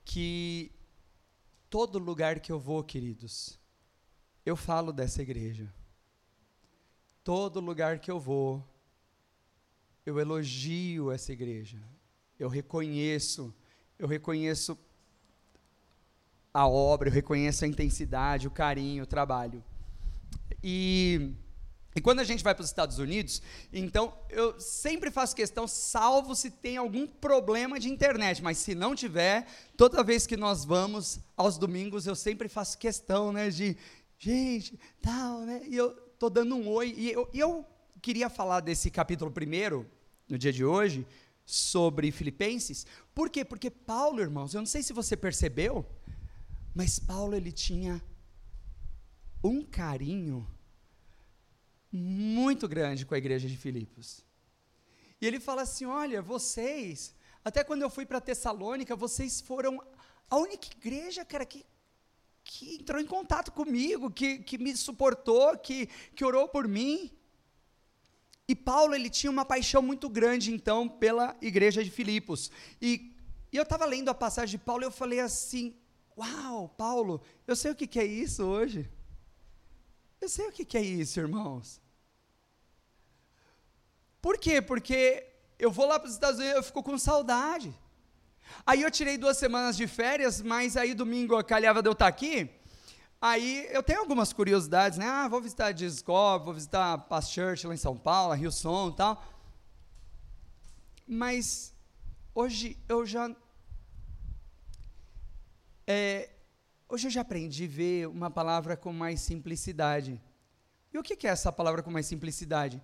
que 0.03 0.71
todo 1.69 1.99
lugar 1.99 2.39
que 2.39 2.51
eu 2.51 2.59
vou, 2.59 2.83
queridos, 2.83 3.59
eu 4.45 4.55
falo 4.55 4.91
dessa 4.91 5.21
igreja. 5.21 5.71
Todo 7.23 7.59
lugar 7.59 7.99
que 7.99 8.09
eu 8.09 8.19
vou, 8.19 8.63
eu 10.05 10.19
elogio 10.19 11.11
essa 11.11 11.31
igreja. 11.33 11.81
Eu 12.39 12.49
reconheço, 12.49 13.53
eu 13.99 14.07
reconheço 14.07 14.77
a 16.53 16.67
obra, 16.67 17.09
eu 17.09 17.13
reconheço 17.13 17.65
a 17.65 17.67
intensidade, 17.67 18.47
o 18.47 18.51
carinho, 18.51 19.03
o 19.03 19.07
trabalho. 19.07 19.63
E 20.63 21.35
e 21.95 22.01
quando 22.01 22.19
a 22.19 22.25
gente 22.25 22.43
vai 22.43 22.53
para 22.53 22.61
os 22.61 22.69
Estados 22.69 22.99
Unidos, 22.99 23.41
então 23.71 24.13
eu 24.29 24.59
sempre 24.59 25.09
faço 25.09 25.33
questão, 25.33 25.65
salvo 25.65 26.35
se 26.35 26.51
tem 26.51 26.75
algum 26.75 27.07
problema 27.07 27.79
de 27.79 27.89
internet, 27.89 28.43
mas 28.43 28.57
se 28.57 28.75
não 28.75 28.93
tiver, 28.93 29.47
toda 29.77 30.03
vez 30.03 30.27
que 30.27 30.35
nós 30.35 30.65
vamos 30.65 31.21
aos 31.37 31.57
domingos, 31.57 32.05
eu 32.05 32.13
sempre 32.13 32.49
faço 32.49 32.77
questão, 32.77 33.31
né, 33.31 33.49
de 33.49 33.77
gente, 34.19 34.77
tal, 35.01 35.39
né, 35.41 35.61
e 35.69 35.77
eu 35.77 35.91
tô 36.19 36.29
dando 36.29 36.55
um 36.55 36.67
oi, 36.67 36.93
e 36.97 37.11
eu, 37.13 37.29
eu 37.33 37.65
queria 38.01 38.29
falar 38.29 38.59
desse 38.59 38.91
capítulo 38.91 39.31
primeiro, 39.31 39.89
no 40.27 40.37
dia 40.37 40.51
de 40.51 40.65
hoje, 40.65 41.07
sobre 41.45 42.11
Filipenses, 42.11 42.85
por 43.13 43.29
quê? 43.29 43.45
Porque 43.45 43.69
Paulo, 43.69 44.19
irmãos, 44.19 44.53
eu 44.53 44.59
não 44.59 44.65
sei 44.65 44.83
se 44.83 44.91
você 44.91 45.15
percebeu, 45.15 45.85
mas 46.73 46.99
Paulo 46.99 47.35
ele 47.35 47.53
tinha 47.53 48.03
um 49.41 49.63
carinho 49.63 50.45
muito 51.91 52.67
grande 52.67 53.05
com 53.05 53.15
a 53.15 53.17
igreja 53.17 53.47
de 53.47 53.57
Filipos. 53.57 54.23
E 55.21 55.25
ele 55.25 55.39
fala 55.39 55.61
assim: 55.63 55.85
olha, 55.85 56.21
vocês, 56.21 57.15
até 57.43 57.63
quando 57.63 57.81
eu 57.81 57.89
fui 57.89 58.05
para 58.05 58.21
Tessalônica, 58.21 58.95
vocês 58.95 59.41
foram 59.41 59.81
a 60.29 60.37
única 60.37 60.67
igreja, 60.75 61.23
cara, 61.23 61.45
que, 61.45 61.65
que 62.43 62.75
entrou 62.75 62.99
em 62.99 63.05
contato 63.05 63.51
comigo, 63.51 64.11
que, 64.11 64.39
que 64.39 64.57
me 64.57 64.75
suportou, 64.75 65.57
que, 65.57 65.87
que 66.15 66.25
orou 66.25 66.47
por 66.47 66.67
mim. 66.67 67.11
E 68.47 68.55
Paulo, 68.55 68.93
ele 68.93 69.09
tinha 69.09 69.31
uma 69.31 69.45
paixão 69.45 69.81
muito 69.81 70.07
grande, 70.07 70.51
então, 70.51 70.87
pela 70.87 71.35
igreja 71.41 71.83
de 71.83 71.89
Filipos. 71.89 72.51
E, 72.81 73.15
e 73.51 73.57
eu 73.57 73.63
estava 73.63 73.85
lendo 73.85 74.09
a 74.09 74.13
passagem 74.13 74.59
de 74.59 74.63
Paulo 74.63 74.83
e 74.83 74.85
eu 74.85 74.91
falei 74.91 75.19
assim: 75.19 75.75
Uau, 76.17 76.69
Paulo, 76.69 77.21
eu 77.47 77.55
sei 77.55 77.71
o 77.71 77.75
que, 77.75 77.87
que 77.87 77.99
é 77.99 78.05
isso 78.05 78.43
hoje. 78.43 78.89
Eu 80.21 80.29
sei 80.29 80.47
o 80.47 80.51
que, 80.51 80.77
é 80.77 80.81
isso, 80.81 81.19
irmãos. 81.19 81.81
Por 84.21 84.37
quê? 84.37 84.61
Porque 84.61 85.27
eu 85.59 85.71
vou 85.71 85.85
lá 85.85 85.99
para 85.99 86.07
os 86.07 86.13
Estados 86.13 86.39
Unidos, 86.39 86.57
eu 86.57 86.63
fico 86.63 86.81
com 86.81 86.97
saudade. 86.97 87.73
Aí 88.65 88.81
eu 88.81 88.91
tirei 88.91 89.17
duas 89.17 89.37
semanas 89.37 89.75
de 89.77 89.87
férias, 89.87 90.41
mas 90.41 90.77
aí 90.77 90.93
domingo 90.93 91.43
calhava 91.43 91.81
de 91.81 91.89
eu 91.89 91.93
estar 91.93 92.07
aqui. 92.07 92.49
Aí 93.21 93.67
eu 93.71 93.81
tenho 93.81 93.99
algumas 93.99 94.31
curiosidades, 94.33 94.97
né? 94.97 95.07
Ah, 95.07 95.27
vou 95.27 95.41
visitar 95.41 95.71
Discovery, 95.71 96.45
vou 96.45 96.53
visitar 96.53 96.97
Past 97.09 97.33
Church 97.33 97.65
lá 97.65 97.73
em 97.73 97.77
São 97.77 97.97
Paulo, 97.97 98.33
Rio 98.33 98.51
Som 98.51 98.89
e 98.89 98.95
tal. 98.95 99.23
Mas 101.07 101.73
hoje 102.33 102.77
eu 102.87 103.05
já. 103.05 103.35
É, 105.87 106.29
hoje 106.95 107.07
eu 107.07 107.11
já 107.11 107.21
aprendi 107.21 107.65
a 107.65 107.67
ver 107.67 108.07
uma 108.07 108.31
palavra 108.31 108.75
com 108.75 108.91
mais 108.91 109.21
simplicidade. 109.21 110.19
E 110.93 110.97
o 110.97 111.03
que 111.03 111.27
é 111.27 111.29
essa 111.29 111.51
palavra 111.51 111.83
com 111.83 111.91
mais 111.91 112.07
simplicidade? 112.07 112.81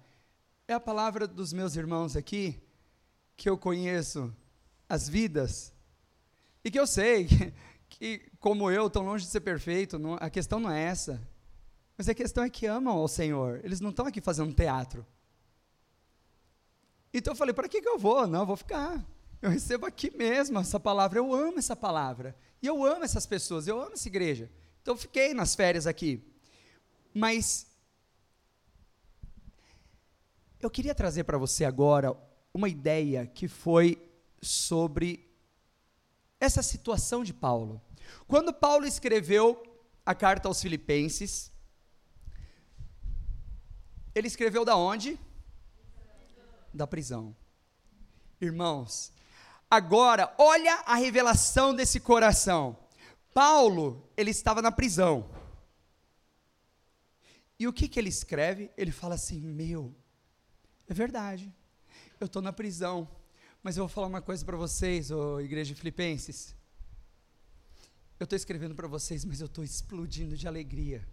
é 0.71 0.73
a 0.73 0.79
palavra 0.79 1.27
dos 1.27 1.51
meus 1.51 1.75
irmãos 1.75 2.15
aqui, 2.15 2.61
que 3.35 3.49
eu 3.49 3.57
conheço 3.57 4.33
as 4.87 5.09
vidas 5.09 5.73
e 6.63 6.71
que 6.71 6.79
eu 6.79 6.87
sei 6.87 7.27
que, 7.89 8.29
como 8.39 8.71
eu, 8.71 8.89
tão 8.89 9.03
longe 9.03 9.25
de 9.25 9.31
ser 9.31 9.41
perfeito, 9.41 9.99
não, 9.99 10.13
a 10.13 10.29
questão 10.29 10.59
não 10.59 10.71
é 10.71 10.81
essa. 10.81 11.21
Mas 11.97 12.07
a 12.07 12.13
questão 12.13 12.43
é 12.43 12.49
que 12.49 12.65
amam 12.65 12.97
ao 12.97 13.07
Senhor. 13.07 13.59
Eles 13.63 13.81
não 13.81 13.89
estão 13.89 14.05
aqui 14.05 14.21
fazendo 14.21 14.53
teatro. 14.53 15.05
Então 17.13 17.33
eu 17.33 17.37
falei, 17.37 17.53
para 17.53 17.67
que, 17.67 17.81
que 17.81 17.89
eu 17.89 17.99
vou? 17.99 18.25
Não, 18.25 18.39
eu 18.41 18.45
vou 18.45 18.55
ficar. 18.55 19.05
Eu 19.41 19.49
recebo 19.49 19.85
aqui 19.85 20.15
mesmo 20.15 20.59
essa 20.59 20.79
palavra. 20.79 21.17
Eu 21.19 21.33
amo 21.33 21.57
essa 21.57 21.75
palavra. 21.75 22.35
E 22.61 22.67
eu 22.67 22.85
amo 22.85 23.03
essas 23.03 23.25
pessoas, 23.25 23.67
eu 23.67 23.81
amo 23.81 23.93
essa 23.93 24.07
igreja. 24.07 24.51
Então 24.81 24.95
fiquei 24.95 25.33
nas 25.33 25.55
férias 25.55 25.87
aqui. 25.87 26.23
Mas 27.13 27.67
eu 30.59 30.69
queria 30.69 30.93
trazer 30.93 31.23
para 31.23 31.39
você 31.39 31.65
agora 31.65 32.15
uma 32.53 32.69
ideia 32.69 33.25
que 33.25 33.47
foi 33.47 34.07
sobre 34.41 35.27
essa 36.39 36.61
situação 36.61 37.23
de 37.23 37.33
Paulo. 37.33 37.81
Quando 38.27 38.53
Paulo 38.53 38.85
escreveu 38.85 39.61
a 40.05 40.13
carta 40.13 40.47
aos 40.47 40.61
Filipenses, 40.61 41.51
ele 44.13 44.27
escreveu 44.27 44.63
da 44.63 44.75
onde? 44.75 45.19
Da 46.73 46.85
prisão. 46.85 47.35
Irmãos, 48.39 49.11
agora 49.71 50.35
olha 50.37 50.83
a 50.85 50.95
revelação 50.95 51.73
desse 51.73 51.99
coração. 51.99 52.77
Paulo, 53.33 54.11
ele 54.17 54.29
estava 54.29 54.61
na 54.61 54.71
prisão. 54.71 55.31
E 57.57 57.67
o 57.67 57.71
que 57.71 57.87
que 57.87 57.97
ele 57.97 58.09
escreve? 58.09 58.69
Ele 58.75 58.91
fala 58.91 59.15
assim: 59.15 59.39
"Meu, 59.39 59.95
é 60.87 60.93
verdade. 60.93 61.51
Eu 62.19 62.25
estou 62.25 62.41
na 62.41 62.51
prisão. 62.51 63.09
Mas 63.63 63.77
eu 63.77 63.83
vou 63.83 63.89
falar 63.89 64.07
uma 64.07 64.21
coisa 64.21 64.43
para 64.43 64.57
vocês, 64.57 65.11
ô 65.11 65.39
igreja 65.39 65.73
de 65.73 65.79
Filipenses. 65.79 66.55
Eu 68.19 68.25
estou 68.25 68.35
escrevendo 68.35 68.75
para 68.75 68.87
vocês, 68.87 69.23
mas 69.23 69.39
eu 69.39 69.45
estou 69.45 69.63
explodindo 69.63 70.35
de 70.35 70.47
alegria. 70.47 71.07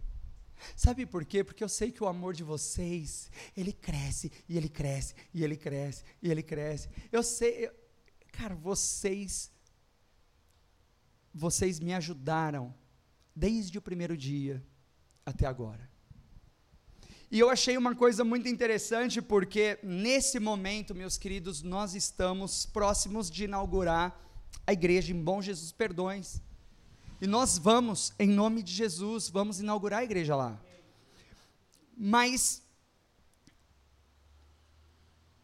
Sabe 0.75 1.05
por 1.05 1.23
quê? 1.25 1.43
Porque 1.43 1.63
eu 1.63 1.69
sei 1.69 1.91
que 1.91 2.03
o 2.03 2.07
amor 2.07 2.33
de 2.33 2.43
vocês, 2.43 3.31
ele 3.55 3.71
cresce, 3.71 4.31
e 4.47 4.57
ele 4.57 4.67
cresce, 4.67 5.15
e 5.33 5.43
ele 5.43 5.55
cresce, 5.55 6.03
e 6.21 6.29
ele 6.29 6.43
cresce. 6.43 6.89
Eu 7.11 7.23
sei, 7.23 7.67
eu, 7.67 7.71
cara, 8.39 8.55
vocês, 8.55 9.51
vocês 11.33 11.77
me 11.77 11.93
ajudaram 11.93 12.73
desde 13.35 13.77
o 13.77 13.81
primeiro 13.81 14.15
dia 14.15 14.65
até 15.25 15.45
agora. 15.45 15.89
E 17.29 17.37
eu 17.37 17.49
achei 17.49 17.75
uma 17.77 17.93
coisa 17.93 18.23
muito 18.23 18.47
interessante, 18.47 19.21
porque 19.21 19.77
nesse 19.83 20.39
momento, 20.39 20.95
meus 20.95 21.17
queridos, 21.17 21.61
nós 21.61 21.93
estamos 21.95 22.65
próximos 22.65 23.29
de 23.29 23.43
inaugurar 23.43 24.17
a 24.65 24.71
igreja 24.71 25.11
em 25.11 25.21
Bom 25.21 25.41
Jesus 25.41 25.73
Perdões. 25.73 26.41
E 27.19 27.27
nós 27.27 27.57
vamos, 27.57 28.13
em 28.17 28.29
nome 28.29 28.63
de 28.63 28.71
Jesus, 28.71 29.27
vamos 29.27 29.59
inaugurar 29.59 29.99
a 29.99 30.05
igreja 30.05 30.33
lá. 30.33 30.57
Mas 31.97 32.63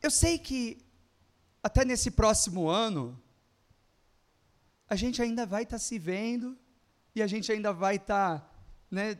eu 0.02 0.10
sei 0.10 0.40
que 0.40 0.85
até 1.66 1.84
nesse 1.84 2.12
próximo 2.12 2.70
ano 2.70 3.20
a 4.88 4.96
gente 4.96 5.20
ainda 5.20 5.48
vai 5.48 5.64
estar 5.64 5.78
tá 5.78 5.84
se 5.84 5.98
vendo 5.98 6.56
e 7.16 7.24
a 7.24 7.26
gente 7.26 7.52
ainda 7.52 7.74
vai 7.74 7.96
estar, 7.96 8.40
tá, 8.40 8.52
né, 8.92 9.20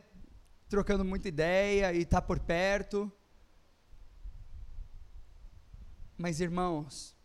trocando 0.68 1.04
muita 1.04 1.26
ideia 1.26 1.92
e 1.92 2.02
está 2.02 2.22
por 2.22 2.38
perto. 2.38 3.10
Mas, 6.16 6.40
irmãos, 6.40 7.16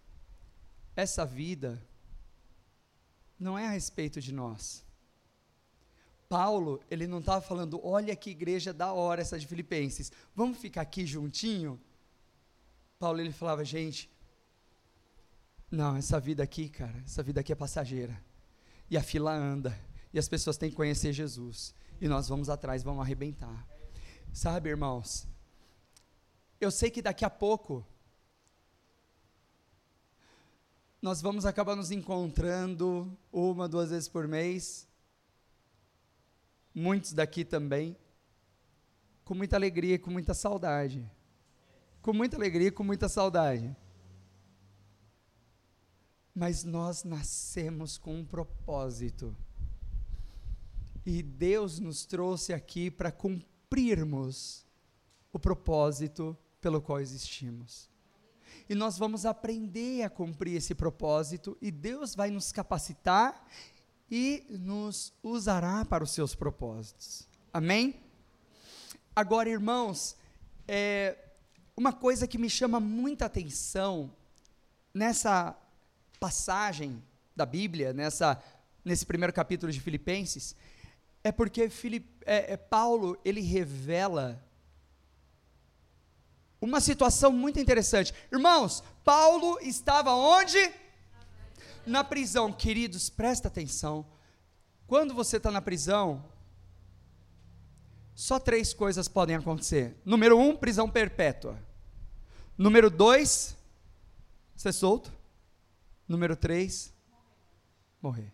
essa 0.95 1.23
vida 1.23 1.85
não 3.39 3.59
é 3.59 3.67
a 3.67 3.71
respeito 3.71 4.19
de 4.19 4.33
nós. 4.33 4.83
Paulo, 6.27 6.81
ele 6.89 7.05
não 7.05 7.19
estava 7.19 7.41
falando, 7.41 7.79
olha 7.85 8.15
que 8.15 8.31
igreja 8.31 8.73
da 8.73 8.91
hora 8.91 9.21
essa 9.21 9.37
de 9.37 9.45
Filipenses, 9.45 10.11
vamos 10.35 10.57
ficar 10.57 10.81
aqui 10.81 11.05
juntinho? 11.05 11.79
Paulo, 12.97 13.19
ele 13.19 13.31
falava, 13.31 13.63
gente, 13.63 14.09
não, 15.71 15.95
essa 15.95 16.19
vida 16.19 16.43
aqui, 16.43 16.67
cara, 16.67 17.01
essa 17.05 17.23
vida 17.23 17.39
aqui 17.39 17.53
é 17.53 17.55
passageira. 17.55 18.21
E 18.89 18.97
a 18.97 19.01
fila 19.01 19.33
anda, 19.33 19.79
e 20.13 20.19
as 20.19 20.27
pessoas 20.27 20.57
têm 20.57 20.69
que 20.69 20.75
conhecer 20.75 21.13
Jesus 21.13 21.73
e 22.01 22.07
nós 22.07 22.27
vamos 22.27 22.49
atrás, 22.49 22.81
vamos 22.81 23.01
arrebentar. 23.01 23.67
Sabe, 24.33 24.69
irmãos? 24.69 25.27
Eu 26.59 26.71
sei 26.71 26.89
que 26.89 27.01
daqui 27.01 27.23
a 27.23 27.29
pouco 27.29 27.85
nós 30.99 31.21
vamos 31.21 31.45
acabar 31.45 31.75
nos 31.75 31.91
encontrando 31.91 33.15
uma, 33.31 33.67
duas 33.67 33.91
vezes 33.91 34.09
por 34.09 34.27
mês. 34.27 34.87
Muitos 36.73 37.13
daqui 37.13 37.45
também. 37.45 37.95
Com 39.23 39.35
muita 39.35 39.55
alegria 39.55 39.99
com 39.99 40.09
muita 40.09 40.33
saudade. 40.33 41.07
Com 42.01 42.13
muita 42.13 42.35
alegria 42.35 42.71
com 42.71 42.83
muita 42.83 43.07
saudade. 43.07 43.75
Mas 46.33 46.63
nós 46.63 47.03
nascemos 47.03 47.97
com 47.97 48.15
um 48.15 48.25
propósito. 48.25 49.35
E 51.05 51.21
Deus 51.21 51.79
nos 51.79 52.05
trouxe 52.05 52.53
aqui 52.53 52.89
para 52.89 53.11
cumprirmos 53.11 54.65
o 55.33 55.39
propósito 55.39 56.37
pelo 56.59 56.81
qual 56.81 56.99
existimos. 56.99 57.89
E 58.69 58.75
nós 58.75 58.97
vamos 58.97 59.25
aprender 59.25 60.03
a 60.03 60.09
cumprir 60.09 60.55
esse 60.55 60.75
propósito, 60.75 61.57
e 61.61 61.71
Deus 61.71 62.15
vai 62.15 62.29
nos 62.29 62.51
capacitar 62.51 63.45
e 64.09 64.45
nos 64.49 65.13
usará 65.23 65.83
para 65.85 66.03
os 66.03 66.11
seus 66.11 66.35
propósitos. 66.35 67.27
Amém? 67.51 67.95
Agora, 69.15 69.49
irmãos, 69.49 70.15
é, 70.67 71.17
uma 71.75 71.91
coisa 71.91 72.27
que 72.27 72.37
me 72.37 72.49
chama 72.49 72.79
muita 72.79 73.25
atenção 73.25 74.13
nessa 74.93 75.57
passagem 76.21 77.03
da 77.35 77.47
Bíblia, 77.47 77.93
nessa, 77.93 78.39
nesse 78.85 79.07
primeiro 79.07 79.33
capítulo 79.33 79.71
de 79.71 79.81
Filipenses, 79.81 80.55
é 81.23 81.31
porque 81.31 81.67
Filipe, 81.67 82.07
é, 82.27 82.53
é, 82.53 82.57
Paulo 82.57 83.19
ele 83.25 83.41
revela 83.41 84.39
uma 86.61 86.79
situação 86.79 87.31
muito 87.31 87.59
interessante. 87.59 88.13
Irmãos, 88.31 88.83
Paulo 89.03 89.57
estava 89.61 90.13
onde? 90.13 90.59
Na 91.87 92.03
prisão. 92.03 92.53
Queridos, 92.53 93.09
presta 93.09 93.47
atenção. 93.47 94.05
Quando 94.85 95.15
você 95.15 95.37
está 95.37 95.49
na 95.49 95.59
prisão, 95.59 96.23
só 98.13 98.39
três 98.39 98.75
coisas 98.75 99.07
podem 99.07 99.35
acontecer. 99.35 99.97
Número 100.05 100.37
um, 100.37 100.55
prisão 100.55 100.87
perpétua. 100.87 101.57
Número 102.55 102.91
dois, 102.91 103.57
ser 104.55 104.71
solto. 104.71 105.20
Número 106.11 106.35
três, 106.35 106.93
morrer. 108.01 108.33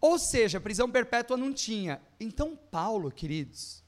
Ou 0.00 0.16
seja, 0.16 0.60
prisão 0.60 0.88
perpétua 0.88 1.36
não 1.36 1.52
tinha. 1.52 2.00
Então, 2.20 2.56
Paulo, 2.56 3.10
queridos, 3.10 3.82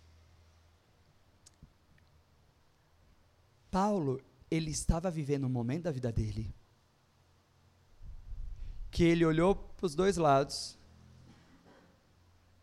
Paulo, 3.71 4.21
ele 4.51 4.73
estava 4.73 5.09
vivendo 5.09 5.47
um 5.47 5.49
momento 5.49 5.85
da 5.85 5.93
vida 5.93 6.11
dele 6.11 6.53
que 8.91 9.05
ele 9.05 9.25
olhou 9.25 9.55
para 9.55 9.87
os 9.87 9.95
dois 9.95 10.17
lados 10.17 10.77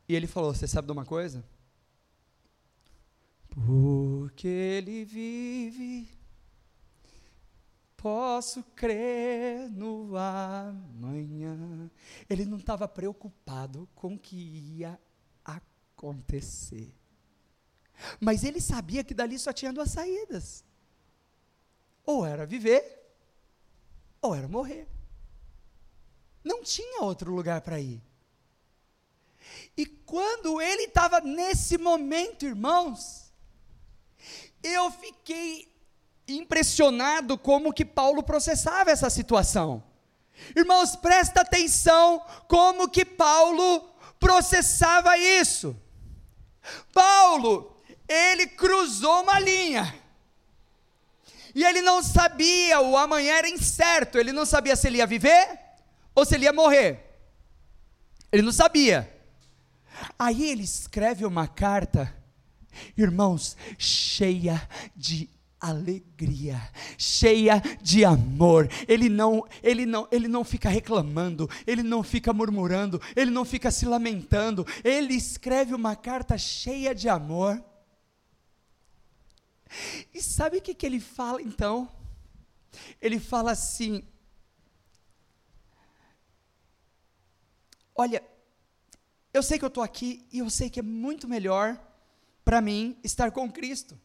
e 0.10 0.14
ele 0.14 0.28
falou: 0.28 0.54
Você 0.54 0.68
sabe 0.68 0.88
de 0.88 0.92
uma 0.92 1.06
coisa? 1.06 1.42
Porque 3.48 4.46
ele 4.46 5.06
vive 5.06 6.19
Posso 8.02 8.64
crer 8.76 9.70
no 9.70 10.16
amanhã. 10.16 11.92
Ele 12.30 12.46
não 12.46 12.58
estava 12.58 12.88
preocupado 12.88 13.90
com 13.94 14.14
o 14.14 14.20
que 14.20 14.38
ia 14.38 14.98
acontecer. 15.44 16.96
Mas 18.18 18.46
ele 18.46 18.62
sabia 18.62 19.04
que 19.04 19.14
dali 19.14 19.38
só 19.38 19.52
tinha 19.52 19.74
duas 19.74 19.92
saídas: 19.92 20.64
ou 22.06 22.26
era 22.26 22.46
viver, 22.46 22.82
ou 24.22 24.34
era 24.34 24.48
morrer. 24.48 24.88
Não 26.42 26.64
tinha 26.64 27.04
outro 27.04 27.34
lugar 27.36 27.60
para 27.60 27.82
ir. 27.82 28.02
E 29.76 29.86
quando 29.86 30.62
ele 30.62 30.84
estava 30.84 31.20
nesse 31.20 31.78
momento, 31.78 32.46
irmãos, 32.46 33.34
eu 34.64 34.90
fiquei 34.90 35.70
impressionado 36.38 37.38
como 37.38 37.74
que 37.74 37.86
Paulo 37.86 38.24
processava 38.24 38.92
essa 38.92 39.10
situação. 39.10 39.84
Irmãos, 40.56 40.96
presta 40.96 41.42
atenção 41.42 42.22
como 42.48 42.90
que 42.90 43.04
Paulo 43.04 43.90
processava 44.20 45.18
isso. 45.18 45.76
Paulo, 46.94 47.82
ele 48.08 48.48
cruzou 48.48 49.24
uma 49.24 49.40
linha. 49.40 49.96
E 51.54 51.64
ele 51.64 51.82
não 51.82 52.04
sabia, 52.04 52.80
o 52.80 52.96
amanhã 52.96 53.36
era 53.36 53.50
incerto, 53.50 54.18
ele 54.18 54.32
não 54.32 54.46
sabia 54.46 54.76
se 54.76 54.88
ele 54.88 54.98
ia 54.98 55.08
viver 55.08 55.60
ou 56.14 56.26
se 56.26 56.36
ele 56.36 56.46
ia 56.46 56.54
morrer. 56.54 57.06
Ele 58.32 58.44
não 58.44 58.52
sabia. 58.52 59.14
Aí 60.18 60.50
ele 60.50 60.64
escreve 60.64 61.26
uma 61.26 61.48
carta, 61.48 62.16
irmãos, 62.96 63.58
cheia 63.78 64.62
de 64.96 65.30
alegria, 65.60 66.62
cheia 66.98 67.62
de 67.82 68.06
amor. 68.06 68.70
Ele 68.88 69.10
não, 69.10 69.46
ele 69.62 69.86
não, 69.86 70.08
ele 70.12 70.28
não 70.28 70.44
fica 70.44 70.70
reclamando, 70.70 71.50
ele 71.68 71.84
não 71.84 72.02
fica 72.04 72.32
murmurando, 72.32 73.02
ele 73.16 73.32
não 73.32 73.44
fica 73.44 73.70
se 73.70 73.86
lamentando. 73.86 74.66
Ele 74.84 75.14
escreve 75.14 75.74
uma 75.74 75.96
carta 75.96 76.38
cheia 76.38 76.96
de 76.96 77.10
amor. 77.10 77.64
E 80.14 80.22
sabe 80.22 80.58
o 80.58 80.62
que, 80.62 80.74
que 80.74 80.86
ele 80.86 81.00
fala 81.00 81.42
então? 81.42 81.90
Ele 83.02 83.20
fala 83.20 83.52
assim: 83.52 84.04
Olha, 87.96 88.24
eu 89.34 89.44
sei 89.44 89.60
que 89.60 89.66
eu 89.66 89.68
estou 89.68 89.84
aqui 89.84 90.26
e 90.32 90.40
eu 90.40 90.50
sei 90.50 90.70
que 90.70 90.80
é 90.80 90.84
muito 90.84 91.28
melhor 91.28 91.78
para 92.46 92.62
mim 92.62 92.98
estar 93.04 93.30
com 93.32 93.52
Cristo. 93.52 94.00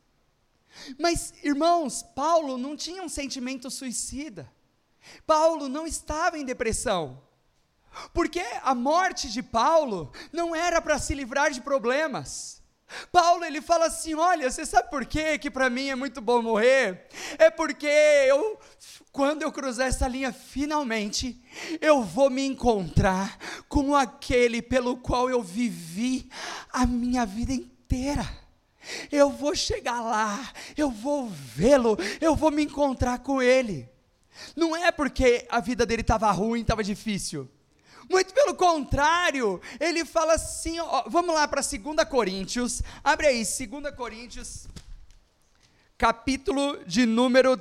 Mas, 0.99 1.33
irmãos, 1.43 2.03
Paulo 2.03 2.59
não 2.59 2.77
tinha 2.77 3.03
um 3.03 3.09
sentimento 3.09 3.71
suicida. 3.71 4.51
Paulo 5.27 5.69
não 5.69 5.87
estava 5.87 6.39
em 6.39 6.45
depressão. 6.45 7.23
Porque 8.13 8.43
a 8.63 8.75
morte 8.75 9.31
de 9.31 9.43
Paulo 9.43 10.13
não 10.33 10.55
era 10.55 10.81
para 10.83 10.99
se 10.99 11.15
livrar 11.15 11.51
de 11.51 11.61
problemas. 11.61 12.63
Paulo 13.11 13.45
ele 13.45 13.61
fala 13.61 13.87
assim: 13.87 14.15
"Olha, 14.15 14.51
você 14.51 14.67
sabe 14.67 14.91
por 14.91 15.07
quê 15.07 15.39
que 15.39 15.51
para 15.51 15.71
mim 15.71 15.89
é 15.89 15.95
muito 15.95 16.21
bom 16.21 16.43
morrer? 16.43 17.09
É 17.39 17.51
porque 17.51 17.87
eu 17.87 18.59
quando 19.11 19.43
eu 19.43 19.53
cruzar 19.53 19.87
essa 19.87 20.09
linha 20.09 20.33
finalmente, 20.33 21.41
eu 21.81 22.03
vou 22.03 22.29
me 22.29 22.45
encontrar 22.45 23.39
com 23.69 23.95
aquele 23.95 24.61
pelo 24.61 24.97
qual 24.97 25.31
eu 25.31 25.41
vivi 25.41 26.29
a 26.73 26.85
minha 26.85 27.25
vida 27.25 27.53
inteira. 27.53 28.44
Eu 29.11 29.31
vou 29.31 29.55
chegar 29.55 30.01
lá, 30.01 30.53
eu 30.77 30.91
vou 30.91 31.29
vê-lo, 31.29 31.97
eu 32.21 32.35
vou 32.35 32.51
me 32.51 32.65
encontrar 32.65 33.19
com 33.21 33.41
ele. 33.41 33.89
Não 34.57 34.75
é 34.75 34.91
porque 34.91 35.47
a 35.49 35.61
vida 35.61 35.87
dele 35.87 36.03
estava 36.03 36.31
ruim, 36.31 36.61
estava 36.61 36.83
difícil. 36.83 37.49
Muito 38.11 38.35
pelo 38.35 38.55
contrário, 38.55 39.61
ele 39.81 40.05
fala 40.05 40.35
assim, 40.35 40.79
ó, 40.79 41.05
vamos 41.07 41.35
lá 41.35 41.49
para 41.49 41.63
2 41.63 42.09
Coríntios, 42.09 42.83
abre 43.03 43.27
aí, 43.27 43.43
2 43.43 43.95
Coríntios, 43.97 44.69
capítulo 45.97 46.85
de 46.87 47.07
número 47.07 47.59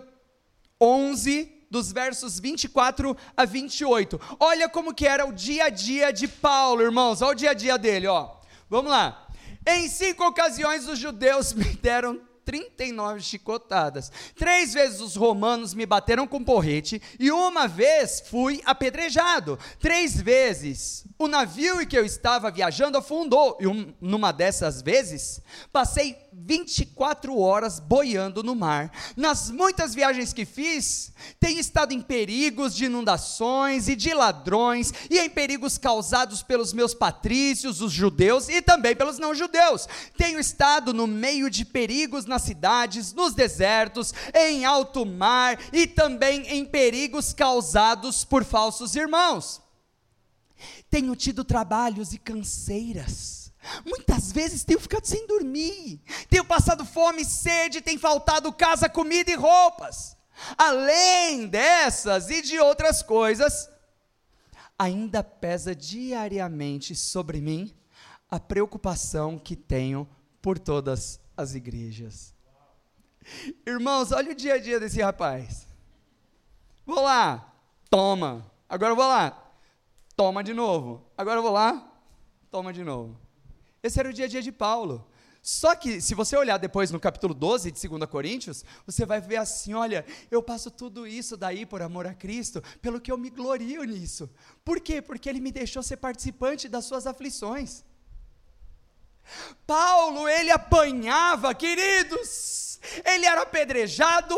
11, 0.81 1.65
dos 1.69 1.91
versos 1.91 2.39
24 2.39 3.15
a 3.37 3.45
28. 3.45 4.19
Olha 4.39 4.67
como 4.67 4.93
que 4.93 5.07
era 5.07 5.25
o 5.25 5.31
dia 5.31 5.65
a 5.65 5.69
dia 5.69 6.11
de 6.11 6.27
Paulo, 6.27 6.81
irmãos, 6.81 7.21
olha 7.21 7.31
o 7.31 7.35
dia 7.35 7.51
a 7.51 7.53
dia 7.53 7.77
dele, 7.77 8.07
ó. 8.07 8.35
Vamos 8.69 8.91
lá. 8.91 9.22
Em 9.65 9.87
cinco 9.87 10.25
ocasiões 10.25 10.87
os 10.87 10.99
judeus 10.99 11.53
me 11.53 11.65
deram 11.65 12.21
39 12.45 13.21
chicotadas. 13.21 14.11
Três 14.35 14.73
vezes 14.73 14.99
os 14.99 15.15
romanos 15.15 15.73
me 15.73 15.85
bateram 15.85 16.27
com 16.27 16.43
porrete 16.43 17.01
e 17.19 17.31
uma 17.31 17.67
vez 17.67 18.23
fui 18.29 18.61
apedrejado. 18.65 19.57
Três 19.79 20.19
vezes 20.21 21.05
o 21.17 21.27
navio 21.27 21.81
em 21.81 21.87
que 21.87 21.97
eu 21.97 22.03
estava 22.03 22.51
viajando 22.51 22.97
afundou 22.97 23.57
e 23.59 23.67
um, 23.67 23.93
numa 24.01 24.31
dessas 24.31 24.81
vezes 24.81 25.41
passei 25.71 26.17
24 26.33 27.39
horas 27.39 27.79
boiando 27.79 28.43
no 28.43 28.55
mar. 28.55 28.91
Nas 29.15 29.49
muitas 29.49 29.93
viagens 29.93 30.33
que 30.33 30.45
fiz, 30.45 31.13
tenho 31.39 31.59
estado 31.59 31.93
em 31.93 32.01
perigos 32.01 32.75
de 32.75 32.85
inundações 32.85 33.87
e 33.87 33.95
de 33.95 34.13
ladrões 34.13 34.91
e 35.09 35.19
em 35.19 35.29
perigos 35.29 35.77
causados 35.77 36.43
pelos 36.43 36.73
meus 36.73 36.93
patrícios, 36.93 37.81
os 37.81 37.91
judeus 37.91 38.49
e 38.49 38.61
também 38.61 38.95
pelos 38.95 39.19
não 39.19 39.33
judeus. 39.33 39.87
Tenho 40.17 40.39
estado 40.39 40.93
no 40.93 41.07
meio 41.07 41.49
de 41.49 41.63
perigos 41.63 42.25
nas 42.33 42.41
cidades, 42.41 43.13
nos 43.13 43.33
desertos, 43.33 44.13
em 44.33 44.65
alto 44.65 45.05
mar 45.05 45.59
e 45.71 45.85
também 45.85 46.47
em 46.47 46.65
perigos 46.65 47.31
causados 47.31 48.25
por 48.25 48.43
falsos 48.43 48.95
irmãos. 48.95 49.61
Tenho 50.89 51.15
tido 51.15 51.43
trabalhos 51.43 52.13
e 52.13 52.17
canseiras. 52.17 53.53
Muitas 53.85 54.31
vezes 54.31 54.63
tenho 54.63 54.79
ficado 54.79 55.05
sem 55.05 55.25
dormir, 55.25 56.01
tenho 56.29 56.43
passado 56.43 56.83
fome, 56.83 57.23
sede, 57.23 57.81
tem 57.81 57.97
faltado 57.97 58.51
casa, 58.51 58.89
comida 58.89 59.31
e 59.31 59.35
roupas. 59.35 60.17
Além 60.57 61.47
dessas 61.47 62.29
e 62.29 62.41
de 62.41 62.59
outras 62.59 63.01
coisas, 63.01 63.69
ainda 64.77 65.23
pesa 65.23 65.73
diariamente 65.73 66.95
sobre 66.95 67.39
mim 67.39 67.73
a 68.29 68.39
preocupação 68.39 69.37
que 69.37 69.55
tenho 69.55 70.09
por 70.41 70.59
todas 70.59 71.22
as 71.35 71.55
igrejas. 71.55 72.33
Irmãos, 73.65 74.11
olha 74.11 74.31
o 74.31 74.35
dia 74.35 74.55
a 74.55 74.59
dia 74.59 74.79
desse 74.79 75.01
rapaz. 75.01 75.67
Vou 76.85 77.01
lá, 77.01 77.53
toma. 77.89 78.51
Agora 78.67 78.93
vou 78.93 79.07
lá, 79.07 79.51
toma 80.15 80.43
de 80.43 80.53
novo. 80.53 81.05
Agora 81.17 81.41
vou 81.41 81.51
lá, 81.51 81.91
toma 82.51 82.73
de 82.73 82.83
novo. 82.83 83.17
Esse 83.81 83.99
era 83.99 84.09
o 84.09 84.13
dia 84.13 84.25
a 84.25 84.27
dia 84.27 84.41
de 84.41 84.51
Paulo. 84.51 85.07
Só 85.41 85.75
que, 85.75 85.99
se 85.99 86.15
você 86.15 86.37
olhar 86.37 86.57
depois 86.57 86.89
no 86.89 87.01
capítulo 87.01 87.33
12 87.33 87.69
de 87.69 87.87
2 87.87 88.09
Coríntios, 88.09 88.63
você 88.85 89.05
vai 89.05 89.19
ver 89.19 89.35
assim: 89.35 89.73
olha, 89.73 90.05
eu 90.31 90.41
passo 90.41 90.71
tudo 90.71 91.05
isso 91.05 91.35
daí 91.35 91.65
por 91.65 91.81
amor 91.81 92.07
a 92.07 92.13
Cristo, 92.13 92.63
pelo 92.81 93.01
que 93.01 93.11
eu 93.11 93.17
me 93.17 93.29
glorio 93.29 93.83
nisso. 93.83 94.29
Por 94.63 94.79
quê? 94.79 95.01
Porque 95.01 95.27
Ele 95.27 95.41
me 95.41 95.51
deixou 95.51 95.83
ser 95.83 95.97
participante 95.97 96.69
das 96.69 96.85
suas 96.85 97.05
aflições. 97.05 97.83
Paulo, 99.65 100.27
ele 100.27 100.51
apanhava, 100.51 101.53
queridos, 101.53 102.79
ele 103.05 103.25
era 103.25 103.41
apedrejado, 103.41 104.35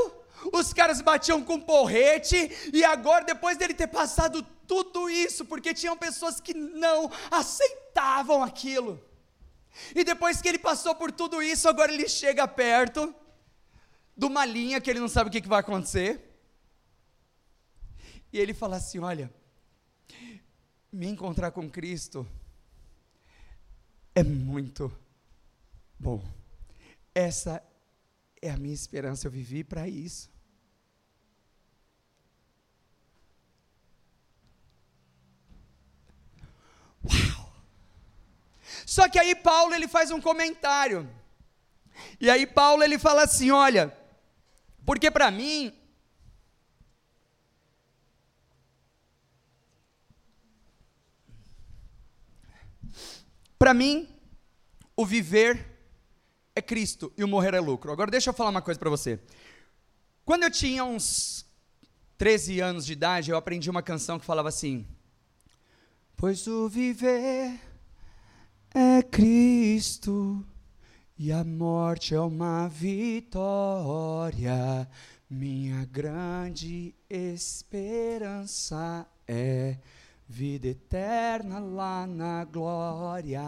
os 0.53 0.71
caras 0.73 1.01
batiam 1.01 1.43
com 1.43 1.59
porrete, 1.59 2.51
e 2.73 2.83
agora, 2.83 3.25
depois 3.25 3.57
dele 3.57 3.73
ter 3.73 3.87
passado 3.87 4.43
tudo 4.67 5.09
isso, 5.09 5.45
porque 5.45 5.73
tinham 5.73 5.97
pessoas 5.97 6.39
que 6.39 6.53
não 6.53 7.11
aceitavam 7.31 8.43
aquilo, 8.43 9.03
e 9.95 10.03
depois 10.03 10.41
que 10.41 10.47
ele 10.47 10.59
passou 10.59 10.95
por 10.95 11.11
tudo 11.11 11.41
isso, 11.41 11.67
agora 11.67 11.91
ele 11.91 12.07
chega 12.07 12.47
perto 12.47 13.13
de 14.15 14.25
uma 14.25 14.45
linha 14.45 14.79
que 14.79 14.89
ele 14.89 14.99
não 14.99 15.09
sabe 15.09 15.29
o 15.29 15.31
que, 15.31 15.47
vai 15.47 15.59
acontecer, 15.59 16.21
e 18.31 18.39
ele 18.39 18.53
fala 18.53 18.77
assim: 18.77 18.99
Olha, 18.99 19.33
me 20.91 21.07
encontrar 21.07 21.51
com 21.51 21.69
Cristo 21.69 22.25
é 24.15 24.23
muito 24.23 24.91
bom. 25.99 26.23
Essa 27.13 27.61
é 28.41 28.49
a 28.49 28.57
minha 28.57 28.73
esperança, 28.73 29.27
eu 29.27 29.31
vivi 29.31 29.63
para 29.63 29.87
isso. 29.87 30.31
Uau! 37.03 37.53
Só 38.85 39.09
que 39.09 39.19
aí 39.19 39.35
Paulo 39.35 39.75
ele 39.75 39.87
faz 39.87 40.11
um 40.11 40.21
comentário. 40.21 41.09
E 42.19 42.29
aí 42.29 42.47
Paulo 42.47 42.83
ele 42.83 42.97
fala 42.97 43.23
assim, 43.23 43.51
olha, 43.51 43.95
porque 44.85 45.11
para 45.11 45.29
mim 45.29 45.73
Para 53.57 53.73
mim, 53.73 54.07
o 54.95 55.05
viver 55.05 55.65
é 56.55 56.61
Cristo 56.61 57.11
e 57.17 57.23
o 57.23 57.27
morrer 57.27 57.53
é 57.53 57.59
lucro. 57.59 57.91
Agora 57.91 58.11
deixa 58.11 58.29
eu 58.29 58.33
falar 58.33 58.49
uma 58.49 58.61
coisa 58.61 58.79
para 58.79 58.89
você. 58.89 59.19
Quando 60.23 60.43
eu 60.43 60.51
tinha 60.51 60.83
uns 60.83 61.45
13 62.17 62.59
anos 62.59 62.85
de 62.85 62.93
idade, 62.93 63.31
eu 63.31 63.37
aprendi 63.37 63.69
uma 63.69 63.81
canção 63.81 64.19
que 64.19 64.25
falava 64.25 64.49
assim: 64.49 64.87
Pois 66.15 66.47
o 66.47 66.69
viver 66.69 67.59
é 68.73 69.03
Cristo 69.03 70.45
e 71.17 71.31
a 71.31 71.43
morte 71.43 72.13
é 72.15 72.19
uma 72.19 72.67
vitória. 72.67 73.29
Minha 75.29 75.85
grande 75.85 76.93
esperança 77.09 79.05
é 79.27 79.77
vida 80.27 80.67
eterna 80.67 81.59
lá 81.59 82.07
na 82.07 82.43
glória. 82.45 83.41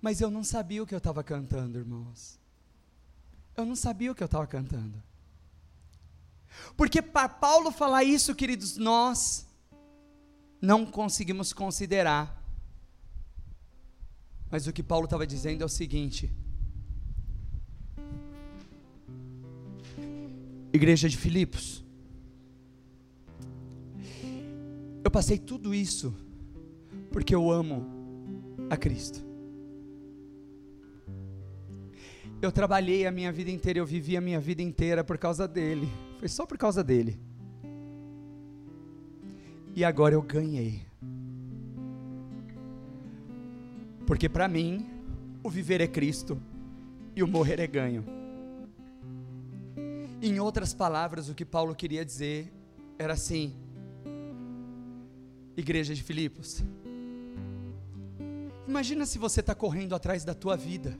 Mas 0.00 0.20
eu 0.20 0.30
não 0.30 0.42
sabia 0.42 0.82
o 0.82 0.86
que 0.86 0.94
eu 0.94 0.98
estava 0.98 1.22
cantando, 1.22 1.78
irmãos. 1.78 2.38
Eu 3.56 3.66
não 3.66 3.76
sabia 3.76 4.12
o 4.12 4.14
que 4.14 4.22
eu 4.22 4.26
estava 4.26 4.46
cantando. 4.46 5.02
Porque 6.76 7.02
para 7.02 7.28
Paulo 7.28 7.70
falar 7.70 8.04
isso, 8.04 8.34
queridos, 8.34 8.76
nós 8.76 9.46
não 10.60 10.86
conseguimos 10.86 11.52
considerar. 11.52 12.36
Mas 14.50 14.66
o 14.66 14.72
que 14.72 14.82
Paulo 14.82 15.04
estava 15.04 15.26
dizendo 15.26 15.62
é 15.62 15.64
o 15.64 15.68
seguinte: 15.68 16.32
Igreja 20.72 21.08
de 21.08 21.16
Filipos. 21.16 21.84
Eu 25.10 25.12
passei 25.12 25.38
tudo 25.38 25.74
isso 25.74 26.14
porque 27.10 27.34
eu 27.34 27.50
amo 27.50 27.84
a 28.70 28.76
Cristo. 28.76 29.20
Eu 32.40 32.52
trabalhei 32.52 33.04
a 33.08 33.10
minha 33.10 33.32
vida 33.32 33.50
inteira, 33.50 33.80
eu 33.80 33.84
vivi 33.84 34.16
a 34.16 34.20
minha 34.20 34.38
vida 34.38 34.62
inteira 34.62 35.02
por 35.02 35.18
causa 35.18 35.48
dele. 35.48 35.88
Foi 36.20 36.28
só 36.28 36.46
por 36.46 36.56
causa 36.56 36.84
dele. 36.84 37.18
E 39.74 39.84
agora 39.84 40.14
eu 40.14 40.22
ganhei. 40.22 40.80
Porque 44.06 44.28
para 44.28 44.46
mim, 44.46 44.86
o 45.42 45.50
viver 45.50 45.80
é 45.80 45.88
Cristo 45.88 46.40
e 47.16 47.22
o 47.24 47.26
morrer 47.26 47.58
é 47.58 47.66
ganho. 47.66 48.04
Em 50.22 50.38
outras 50.38 50.72
palavras, 50.72 51.28
o 51.28 51.34
que 51.34 51.44
Paulo 51.44 51.74
queria 51.74 52.04
dizer 52.04 52.52
era 52.96 53.14
assim: 53.14 53.52
Igreja 55.56 55.94
de 55.94 56.02
Filipos, 56.02 56.62
imagina 58.66 59.04
se 59.04 59.18
você 59.18 59.40
está 59.40 59.54
correndo 59.54 59.94
atrás 59.94 60.24
da 60.24 60.34
tua 60.34 60.56
vida 60.56 60.96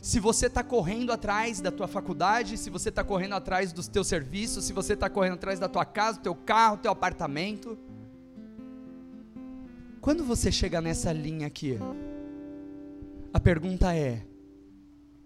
se 0.00 0.20
você 0.20 0.46
está 0.46 0.62
correndo 0.62 1.12
atrás 1.12 1.60
da 1.60 1.70
tua 1.70 1.88
faculdade, 1.88 2.56
se 2.56 2.70
você 2.70 2.88
está 2.88 3.04
correndo 3.04 3.34
atrás 3.34 3.72
dos 3.72 3.88
teus 3.88 4.06
serviços, 4.06 4.64
se 4.64 4.72
você 4.72 4.94
está 4.94 5.08
correndo 5.08 5.34
atrás 5.34 5.58
da 5.58 5.68
tua 5.68 5.84
casa, 5.84 6.18
do 6.18 6.22
teu 6.22 6.34
carro, 6.34 6.76
do 6.76 6.82
teu 6.82 6.92
apartamento. 6.92 7.78
Quando 10.00 10.24
você 10.24 10.50
chegar 10.50 10.80
nessa 10.80 11.12
linha 11.12 11.46
aqui, 11.46 11.78
a 13.32 13.40
pergunta 13.40 13.94
é: 13.94 14.24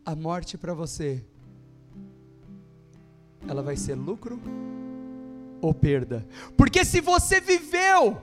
a 0.04 0.14
morte 0.14 0.58
para 0.58 0.74
você, 0.74 1.24
ela 3.46 3.62
vai 3.62 3.76
ser 3.76 3.94
lucro 3.94 4.40
ou 5.62 5.72
perda? 5.72 6.26
Porque 6.56 6.84
se 6.84 7.00
você 7.00 7.40
viveu 7.40 8.20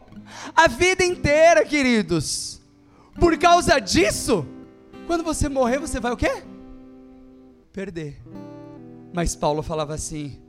a 0.56 0.68
vida 0.68 1.04
inteira, 1.04 1.66
queridos, 1.66 2.62
por 3.20 3.36
causa 3.38 3.80
disso, 3.80 4.46
quando 5.08 5.24
você 5.24 5.50
morrer, 5.50 5.80
você 5.80 6.00
vai 6.00 6.12
o 6.12 6.18
quê? 6.18 6.44
Perder. 7.72 8.22
Mas 9.14 9.36
Paulo 9.36 9.64
falava 9.64 9.94
assim: 9.94 10.40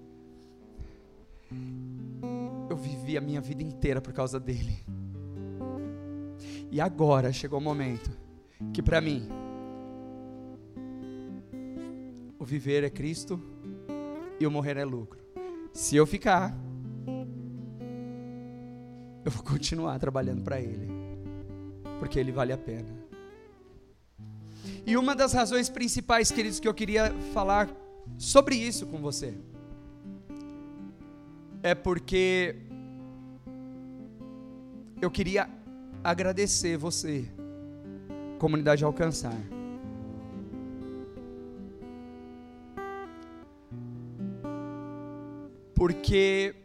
Eu 2.68 2.76
vivi 2.76 3.16
a 3.16 3.20
minha 3.20 3.40
vida 3.40 3.62
inteira 3.62 4.00
por 4.00 4.12
causa 4.12 4.38
dele. 4.38 4.84
E 6.70 6.80
agora 6.80 7.32
chegou 7.32 7.58
o 7.58 7.62
momento 7.62 8.10
que 8.72 8.82
para 8.82 9.00
mim 9.00 9.28
o 12.38 12.44
viver 12.44 12.84
é 12.84 12.90
Cristo 12.90 13.40
e 14.38 14.46
o 14.46 14.50
morrer 14.50 14.76
é 14.76 14.84
lucro. 14.84 15.20
Se 15.72 15.96
eu 15.96 16.06
ficar, 16.06 16.56
eu 19.30 19.32
vou 19.32 19.44
continuar 19.44 19.96
trabalhando 20.00 20.42
para 20.42 20.60
Ele, 20.60 20.88
porque 22.00 22.18
Ele 22.18 22.32
vale 22.32 22.52
a 22.52 22.58
pena. 22.58 22.88
E 24.84 24.96
uma 24.96 25.14
das 25.14 25.32
razões 25.32 25.68
principais, 25.68 26.32
queridos, 26.32 26.58
que 26.58 26.66
eu 26.66 26.74
queria 26.74 27.14
falar 27.32 27.70
sobre 28.18 28.56
isso 28.56 28.86
com 28.86 28.98
você 28.98 29.32
é 31.62 31.74
porque 31.74 32.56
eu 35.00 35.10
queria 35.10 35.48
agradecer 36.02 36.76
você, 36.76 37.24
comunidade 38.38 38.82
Alcançar. 38.82 39.36
Porque 45.74 46.59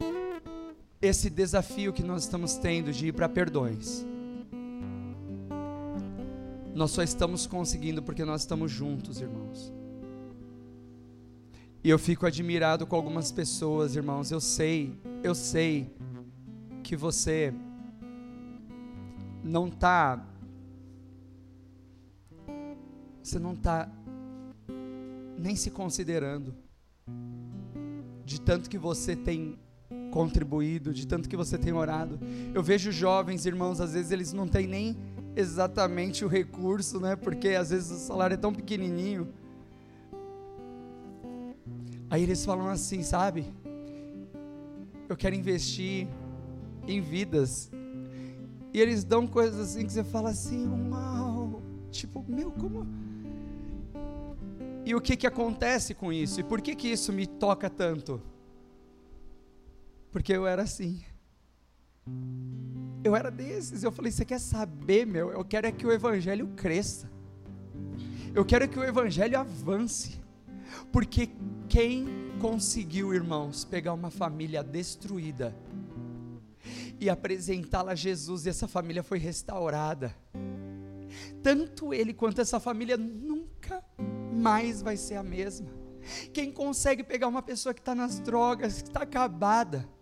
esse 1.06 1.30
desafio 1.30 1.94
que 1.94 2.04
nós 2.04 2.24
estamos 2.24 2.56
tendo 2.56 2.92
de 2.92 3.08
ir 3.08 3.14
para 3.14 3.30
perdões 3.30 4.06
nós 6.76 6.92
só 6.92 7.02
estamos 7.02 7.48
conseguindo 7.48 8.04
porque 8.04 8.26
nós 8.26 8.42
estamos 8.42 8.70
juntos, 8.70 9.22
irmãos. 9.22 9.74
E 11.82 11.90
eu 11.90 11.98
fico 11.98 12.26
admirado 12.26 12.86
com 12.86 12.98
algumas 12.98 13.32
pessoas, 13.32 13.96
irmãos. 13.96 14.30
Eu 14.30 14.42
sei, 14.42 15.00
eu 15.24 15.34
sei 15.34 15.90
que 16.84 16.98
você 16.98 17.54
não 19.42 19.70
está. 19.70 20.22
Você 23.24 23.40
não 23.40 23.54
está 23.54 23.90
nem 25.38 25.56
se 25.56 25.72
considerando 25.72 26.54
de 28.26 28.42
tanto 28.42 28.70
que 28.70 28.78
você 28.78 29.16
tem 29.16 29.58
contribuído, 30.16 30.94
de 30.94 31.06
tanto 31.06 31.28
que 31.28 31.36
você 31.36 31.58
tem 31.58 31.74
orado. 31.74 32.18
Eu 32.54 32.64
vejo 32.64 32.90
jovens, 32.90 33.46
irmãos, 33.46 33.82
às 33.82 33.92
vezes 33.92 34.12
eles 34.12 34.32
não 34.32 34.48
têm 34.48 34.66
nem 34.66 34.98
exatamente 35.36 36.24
o 36.24 36.30
recurso, 36.30 37.02
né? 37.02 37.18
Porque 37.18 37.50
às 37.50 37.70
vezes 37.72 37.92
o 37.92 37.98
salário 37.98 38.36
é 38.36 38.38
tão 38.38 38.54
pequenininho. 38.54 39.28
Aí 42.10 42.24
eles 42.24 42.46
falam 42.46 42.70
assim, 42.70 43.04
sabe? 43.04 43.46
Eu 45.10 45.18
quero 45.18 45.36
investir 45.36 46.08
em 46.88 47.02
vidas. 47.02 47.70
E 48.74 48.80
eles 48.80 49.04
dão 49.04 49.28
coisas 49.28 49.60
assim 49.60 49.86
que 49.86 49.92
você 49.92 50.04
fala 50.06 50.30
assim, 50.30 50.66
uau, 50.92 51.62
tipo, 51.92 52.24
meu, 52.26 52.52
como 52.52 52.88
E 54.86 54.96
o 54.96 55.02
que 55.02 55.18
que 55.18 55.28
acontece 55.28 55.94
com 55.94 56.14
isso? 56.14 56.40
E 56.40 56.44
por 56.44 56.62
que 56.62 56.74
que 56.74 56.88
isso 56.88 57.12
me 57.12 57.28
toca 57.28 57.70
tanto? 57.70 58.22
Porque 60.16 60.32
eu 60.32 60.48
era 60.48 60.62
assim. 60.62 61.04
Eu 63.04 63.18
era 63.18 63.30
desses. 63.30 63.84
Eu 63.84 63.92
falei: 63.92 64.10
Você 64.14 64.24
quer 64.24 64.40
saber, 64.40 65.06
meu? 65.06 65.30
Eu 65.30 65.44
quero 65.44 65.68
é 65.68 65.74
que 65.74 65.86
o 65.86 65.92
evangelho 65.92 66.48
cresça. 66.56 67.12
Eu 68.34 68.46
quero 68.46 68.64
é 68.64 68.68
que 68.70 68.80
o 68.80 68.84
evangelho 68.86 69.38
avance. 69.38 70.18
Porque 70.90 71.32
quem 71.68 72.08
conseguiu, 72.40 73.14
irmãos, 73.14 73.66
pegar 73.66 73.92
uma 73.92 74.10
família 74.10 74.64
destruída 74.64 75.54
e 76.98 77.10
apresentá-la 77.10 77.92
a 77.92 77.96
Jesus, 77.96 78.46
e 78.46 78.50
essa 78.50 78.70
família 78.70 79.04
foi 79.04 79.20
restaurada. 79.20 80.16
Tanto 81.44 81.94
ele 81.94 82.14
quanto 82.14 82.40
essa 82.40 82.58
família 82.62 82.96
nunca 82.96 83.84
mais 84.34 84.82
vai 84.82 84.96
ser 84.96 85.16
a 85.16 85.24
mesma. 85.24 85.68
Quem 86.32 86.54
consegue 86.54 87.04
pegar 87.04 87.28
uma 87.28 87.42
pessoa 87.42 87.74
que 87.74 87.82
está 87.82 87.94
nas 87.94 88.18
drogas, 88.18 88.82
que 88.82 88.88
está 88.88 89.02
acabada, 89.02 89.94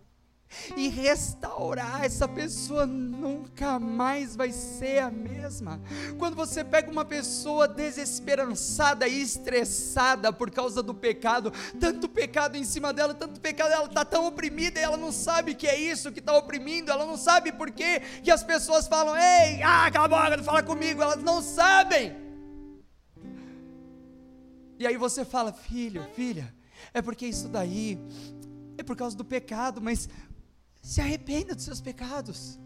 e 0.76 0.88
restaurar 0.88 2.04
essa 2.04 2.28
pessoa 2.28 2.86
nunca 2.86 3.80
mais 3.80 4.36
vai 4.36 4.52
ser 4.52 5.00
a 5.00 5.12
mesma. 5.12 5.82
Quando 6.18 6.36
você 6.36 6.64
pega 6.64 6.92
uma 6.92 7.06
pessoa 7.06 7.68
desesperançada 7.68 9.08
e 9.08 9.22
estressada 9.22 10.32
por 10.32 10.52
causa 10.52 10.82
do 10.82 10.94
pecado, 10.94 11.52
tanto 11.80 12.08
pecado 12.10 12.56
em 12.56 12.64
cima 12.64 12.94
dela, 12.94 13.14
tanto 13.14 13.40
pecado, 13.40 13.72
ela 13.72 13.86
está 13.86 14.06
tão 14.06 14.28
oprimida 14.28 14.80
e 14.80 14.84
ela 14.84 14.98
não 14.98 15.12
sabe 15.12 15.56
que 15.56 15.68
é 15.68 15.80
isso 15.80 16.12
que 16.12 16.20
está 16.20 16.36
oprimindo, 16.36 16.92
ela 16.92 17.06
não 17.06 17.18
sabe 17.18 17.52
por 17.52 17.72
que 17.72 18.00
que 18.24 18.32
as 18.32 18.44
pessoas 18.44 18.88
falam, 18.88 19.16
ei, 19.16 19.62
ah, 19.64 19.90
cala 19.92 20.06
a 20.06 20.08
boca, 20.08 20.38
não 20.38 20.44
fala 20.44 20.64
comigo, 20.64 21.02
elas 21.02 21.24
não 21.24 21.42
sabem. 21.42 22.24
E 24.80 24.88
aí 24.88 24.98
você 24.98 25.24
fala, 25.24 25.54
filho, 25.54 26.04
filha, 26.16 26.54
é 26.94 27.02
porque 27.02 27.26
isso 27.26 27.48
daí 27.48 27.98
é 28.78 28.84
por 28.84 28.96
causa 28.96 29.16
do 29.16 29.24
pecado, 29.24 29.82
mas 29.82 30.10
se 30.84 31.00
arrependa 31.00 31.56
dos 31.56 31.64
seus 31.64 31.80
pecados. 31.80 32.60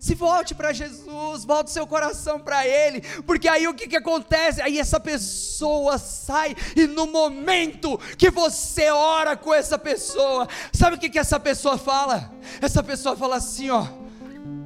Se 0.00 0.14
volte 0.14 0.54
para 0.54 0.72
Jesus, 0.72 1.44
volte 1.44 1.70
seu 1.70 1.86
coração 1.86 2.38
para 2.38 2.66
Ele, 2.66 3.00
porque 3.22 3.48
aí 3.48 3.66
o 3.66 3.74
que, 3.74 3.88
que 3.88 3.96
acontece? 3.96 4.60
Aí 4.60 4.78
essa 4.78 5.00
pessoa 5.00 5.98
sai, 5.98 6.54
e 6.76 6.86
no 6.86 7.06
momento 7.06 7.98
que 8.16 8.30
você 8.30 8.90
ora 8.90 9.36
com 9.36 9.54
essa 9.54 9.78
pessoa, 9.78 10.48
sabe 10.72 10.96
o 10.96 10.98
que, 11.00 11.08
que 11.08 11.18
essa 11.18 11.40
pessoa 11.40 11.78
fala? 11.78 12.32
Essa 12.60 12.82
pessoa 12.82 13.16
fala 13.16 13.36
assim: 13.36 13.70
ó, 13.70 13.86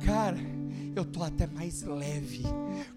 cara, 0.05 0.39
eu 0.95 1.05
tô 1.05 1.23
até 1.23 1.47
mais 1.47 1.83
leve. 1.83 2.45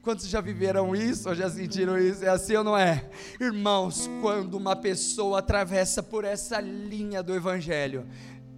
Quantos 0.02 0.28
já 0.28 0.42
viveram 0.42 0.94
isso 0.94 1.30
ou 1.30 1.36
já 1.36 1.50
sentiram 1.50 1.98
isso? 1.98 2.26
É 2.26 2.30
assim 2.30 2.56
ou 2.56 2.64
não 2.64 2.78
é? 2.78 3.10
Irmãos, 3.40 4.10
quando 4.22 4.56
uma 4.56 4.76
pessoa 4.76 5.40
atravessa 5.40 6.04
por 6.04 6.26
essa 6.26 6.60
linha 6.60 7.24
do 7.24 7.34
Evangelho, 7.34 8.06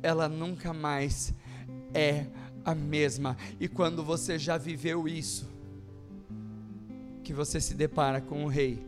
ela 0.02 0.28
nunca 0.30 0.74
mais 0.74 1.34
é 1.94 2.26
a 2.64 2.76
mesma. 2.76 3.38
E 3.60 3.68
quando 3.68 4.04
você 4.04 4.38
já 4.38 4.58
viveu 4.58 5.08
isso, 5.08 5.50
que 7.24 7.34
você 7.34 7.60
se 7.60 7.74
depara 7.74 8.22
com 8.22 8.46
o 8.46 8.48
rei, 8.48 8.86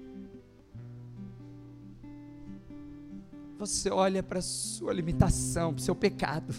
você 3.57 3.89
olha 3.89 4.23
para 4.23 4.39
a 4.39 4.41
sua 4.41 4.93
limitação, 4.93 5.73
para 5.73 5.81
o 5.81 5.83
seu 5.83 5.95
pecado, 5.95 6.53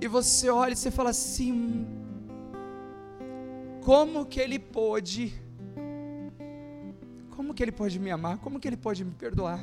e 0.00 0.08
você 0.08 0.48
olha 0.48 0.72
e 0.72 0.76
você 0.76 0.90
fala 0.90 1.10
assim: 1.10 1.86
como 3.82 4.26
que 4.26 4.40
ele 4.40 4.58
pôde, 4.58 5.32
como 7.30 7.54
que 7.54 7.62
ele 7.62 7.72
pode 7.72 7.98
me 7.98 8.10
amar? 8.10 8.38
Como 8.38 8.58
que 8.58 8.66
ele 8.66 8.76
pode 8.76 9.04
me 9.04 9.12
perdoar? 9.12 9.60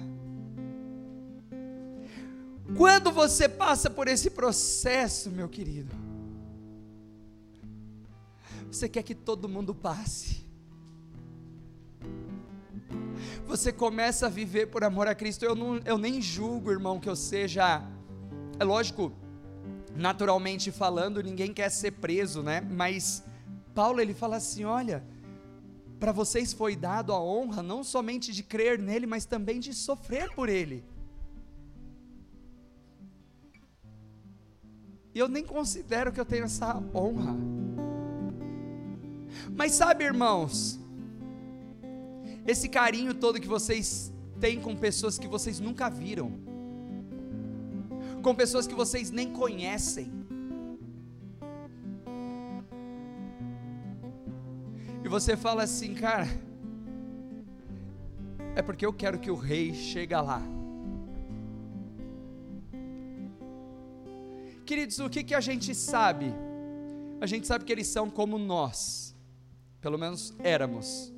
Quando 2.75 3.11
você 3.11 3.47
passa 3.47 3.89
por 3.89 4.07
esse 4.07 4.29
processo, 4.29 5.29
meu 5.29 5.47
querido, 5.47 5.95
você 8.69 8.89
quer 8.89 9.03
que 9.03 9.15
todo 9.15 9.47
mundo 9.47 9.73
passe. 9.73 10.45
Você 13.47 13.71
começa 13.71 14.25
a 14.25 14.29
viver 14.29 14.67
por 14.67 14.83
amor 14.83 15.07
a 15.07 15.15
Cristo. 15.15 15.45
Eu, 15.45 15.55
não, 15.55 15.77
eu 15.85 15.97
nem 15.97 16.21
julgo, 16.21 16.69
irmão, 16.69 16.99
que 16.99 17.09
eu 17.09 17.15
seja. 17.15 17.81
É 18.59 18.63
lógico, 18.63 19.13
naturalmente 19.95 20.69
falando, 20.69 21.23
ninguém 21.23 21.53
quer 21.53 21.69
ser 21.69 21.91
preso, 21.91 22.43
né? 22.43 22.59
Mas 22.59 23.23
Paulo 23.73 24.01
ele 24.01 24.13
fala 24.13 24.35
assim: 24.35 24.65
olha, 24.65 25.03
para 25.97 26.11
vocês 26.11 26.51
foi 26.51 26.75
dado 26.75 27.13
a 27.13 27.23
honra 27.23 27.63
não 27.63 27.83
somente 27.83 28.33
de 28.33 28.43
crer 28.43 28.77
nele, 28.77 29.07
mas 29.07 29.25
também 29.25 29.59
de 29.59 29.73
sofrer 29.73 30.29
por 30.35 30.49
ele. 30.49 30.83
E 35.17 35.19
eu 35.19 35.27
nem 35.27 35.43
considero 35.43 36.11
que 36.11 36.19
eu 36.19 36.25
tenho 36.25 36.43
essa 36.43 36.79
honra. 36.93 37.35
Mas 39.55 39.71
sabe, 39.71 40.03
irmãos, 40.03 40.79
esse 42.45 42.69
carinho 42.69 43.15
todo 43.15 43.41
que 43.41 43.47
vocês 43.47 44.13
têm 44.39 44.61
com 44.61 44.75
pessoas 44.75 45.17
que 45.17 45.27
vocês 45.27 45.59
nunca 45.59 45.89
viram, 45.89 46.31
com 48.21 48.35
pessoas 48.35 48.67
que 48.67 48.75
vocês 48.75 49.09
nem 49.09 49.33
conhecem, 49.33 50.13
e 55.03 55.09
você 55.09 55.35
fala 55.35 55.63
assim, 55.63 55.95
cara, 55.95 56.27
é 58.55 58.61
porque 58.61 58.85
eu 58.85 58.93
quero 58.93 59.17
que 59.17 59.31
o 59.31 59.35
rei 59.35 59.73
chegue 59.73 60.13
lá. 60.13 60.56
Queridos, 64.67 64.99
o 64.99 65.09
que, 65.09 65.23
que 65.23 65.33
a 65.33 65.39
gente 65.39 65.73
sabe? 65.73 66.25
A 67.21 67.25
gente 67.25 67.47
sabe 67.47 67.63
que 67.63 67.71
eles 67.71 67.87
são 67.87 68.09
como 68.09 68.37
nós, 68.37 69.15
pelo 69.79 69.97
menos 69.97 70.35
éramos. 70.39 71.13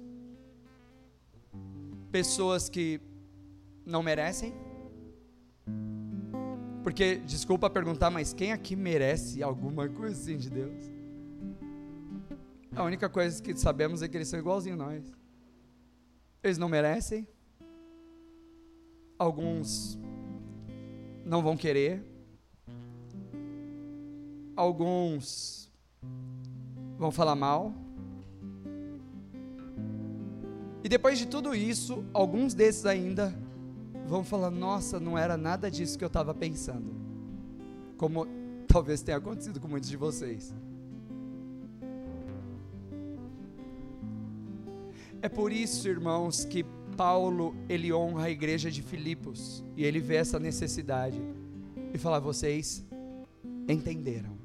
Pessoas 2.11 2.69
que 2.69 3.01
não 3.83 4.03
merecem. 4.03 4.53
Porque, 6.83 7.15
desculpa 7.25 7.71
perguntar, 7.71 8.11
mas 8.11 8.33
quem 8.33 8.51
aqui 8.51 8.75
merece 8.75 9.41
alguma 9.41 9.89
coisa 9.89 10.21
assim 10.21 10.37
de 10.37 10.51
Deus? 10.51 10.83
A 12.75 12.83
única 12.83 13.09
coisa 13.09 13.41
que 13.41 13.57
sabemos 13.57 14.03
é 14.03 14.07
que 14.07 14.15
eles 14.15 14.27
são 14.27 14.37
igualzinhos 14.37 14.79
a 14.79 14.83
nós. 14.85 15.11
Eles 16.43 16.59
não 16.59 16.69
merecem. 16.69 17.27
Alguns 19.17 19.97
não 21.25 21.41
vão 21.41 21.57
querer 21.57 22.08
alguns 24.59 25.71
vão 26.97 27.11
falar 27.11 27.35
mal. 27.35 27.73
E 30.83 30.89
depois 30.89 31.17
de 31.17 31.25
tudo 31.25 31.55
isso, 31.55 32.03
alguns 32.13 32.53
desses 32.53 32.85
ainda 32.85 33.33
vão 34.05 34.23
falar: 34.23 34.51
Nossa, 34.51 34.99
não 34.99 35.17
era 35.17 35.37
nada 35.37 35.71
disso 35.71 35.97
que 35.97 36.03
eu 36.03 36.07
estava 36.07 36.33
pensando. 36.33 36.93
Como 37.97 38.27
talvez 38.67 39.01
tenha 39.01 39.17
acontecido 39.17 39.61
com 39.61 39.67
muitos 39.67 39.89
de 39.89 39.95
vocês. 39.95 40.53
É 45.21 45.29
por 45.29 45.51
isso, 45.51 45.87
irmãos, 45.87 46.43
que 46.43 46.65
Paulo 46.97 47.55
ele 47.69 47.93
honra 47.93 48.25
a 48.25 48.29
igreja 48.29 48.69
de 48.69 48.81
Filipos 48.81 49.63
e 49.77 49.85
ele 49.85 50.01
vê 50.01 50.15
essa 50.15 50.37
necessidade 50.37 51.21
e 51.93 51.97
fala: 51.97 52.19
vocês 52.19 52.85
entenderam. 53.69 54.38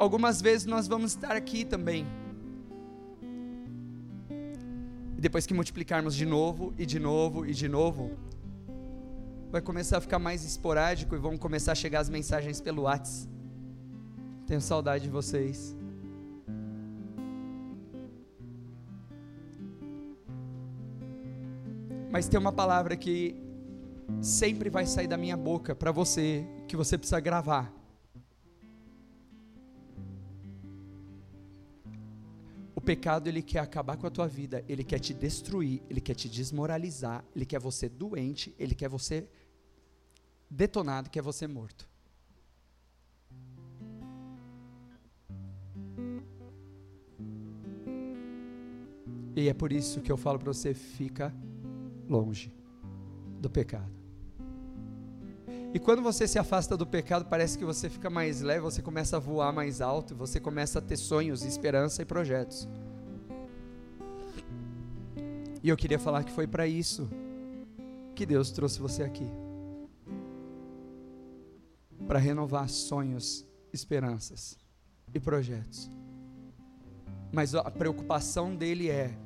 Algumas 0.00 0.40
vezes 0.40 0.64
nós 0.64 0.88
vamos 0.88 1.10
estar 1.12 1.32
aqui 1.36 1.62
também. 1.62 2.06
E 5.14 5.20
depois 5.20 5.44
que 5.44 5.52
multiplicarmos 5.52 6.14
de 6.14 6.24
novo, 6.24 6.72
e 6.78 6.86
de 6.86 6.98
novo, 6.98 7.44
e 7.44 7.52
de 7.52 7.68
novo, 7.68 8.12
vai 9.50 9.60
começar 9.60 9.98
a 9.98 10.00
ficar 10.00 10.18
mais 10.18 10.42
esporádico 10.42 11.14
e 11.14 11.18
vão 11.18 11.36
começar 11.36 11.72
a 11.72 11.74
chegar 11.74 12.00
as 12.00 12.08
mensagens 12.08 12.62
pelo 12.62 12.84
WhatsApp. 12.84 13.30
Tenho 14.46 14.62
saudade 14.62 15.04
de 15.04 15.10
vocês. 15.10 15.76
Mas 22.10 22.26
tem 22.26 22.40
uma 22.40 22.52
palavra 22.52 22.96
que 22.96 23.36
sempre 24.22 24.70
vai 24.70 24.86
sair 24.86 25.08
da 25.08 25.18
minha 25.18 25.36
boca 25.36 25.74
para 25.74 25.92
você, 25.92 26.46
que 26.66 26.74
você 26.74 26.96
precisa 26.96 27.20
gravar. 27.20 27.79
Pecado 32.90 33.28
ele 33.28 33.40
quer 33.40 33.60
acabar 33.60 33.96
com 33.96 34.04
a 34.04 34.10
tua 34.10 34.26
vida, 34.26 34.64
ele 34.68 34.82
quer 34.82 34.98
te 34.98 35.14
destruir, 35.14 35.80
ele 35.88 36.00
quer 36.00 36.14
te 36.14 36.28
desmoralizar, 36.28 37.24
ele 37.36 37.46
quer 37.46 37.60
você 37.60 37.88
doente, 37.88 38.52
ele 38.58 38.74
quer 38.74 38.88
você 38.88 39.28
detonado, 40.50 41.08
quer 41.08 41.22
você 41.22 41.46
morto. 41.46 41.88
E 49.36 49.48
é 49.48 49.54
por 49.54 49.70
isso 49.70 50.00
que 50.00 50.10
eu 50.10 50.16
falo 50.16 50.40
para 50.40 50.52
você: 50.52 50.74
fica 50.74 51.32
longe 52.08 52.52
do 53.40 53.48
pecado. 53.48 53.99
E 55.72 55.78
quando 55.78 56.02
você 56.02 56.26
se 56.26 56.38
afasta 56.38 56.76
do 56.76 56.84
pecado, 56.84 57.26
parece 57.26 57.56
que 57.56 57.64
você 57.64 57.88
fica 57.88 58.10
mais 58.10 58.40
leve, 58.40 58.60
você 58.60 58.82
começa 58.82 59.16
a 59.16 59.20
voar 59.20 59.52
mais 59.52 59.80
alto, 59.80 60.16
você 60.16 60.40
começa 60.40 60.80
a 60.80 60.82
ter 60.82 60.96
sonhos, 60.96 61.44
esperança 61.44 62.02
e 62.02 62.04
projetos. 62.04 62.68
E 65.62 65.68
eu 65.68 65.76
queria 65.76 65.98
falar 65.98 66.24
que 66.24 66.32
foi 66.32 66.46
para 66.46 66.66
isso 66.66 67.08
que 68.16 68.26
Deus 68.26 68.50
trouxe 68.50 68.80
você 68.80 69.02
aqui 69.02 69.26
para 72.06 72.18
renovar 72.18 72.68
sonhos, 72.68 73.46
esperanças 73.72 74.58
e 75.14 75.20
projetos. 75.20 75.88
Mas 77.30 77.54
a 77.54 77.70
preocupação 77.70 78.56
dele 78.56 78.90
é 78.90 79.16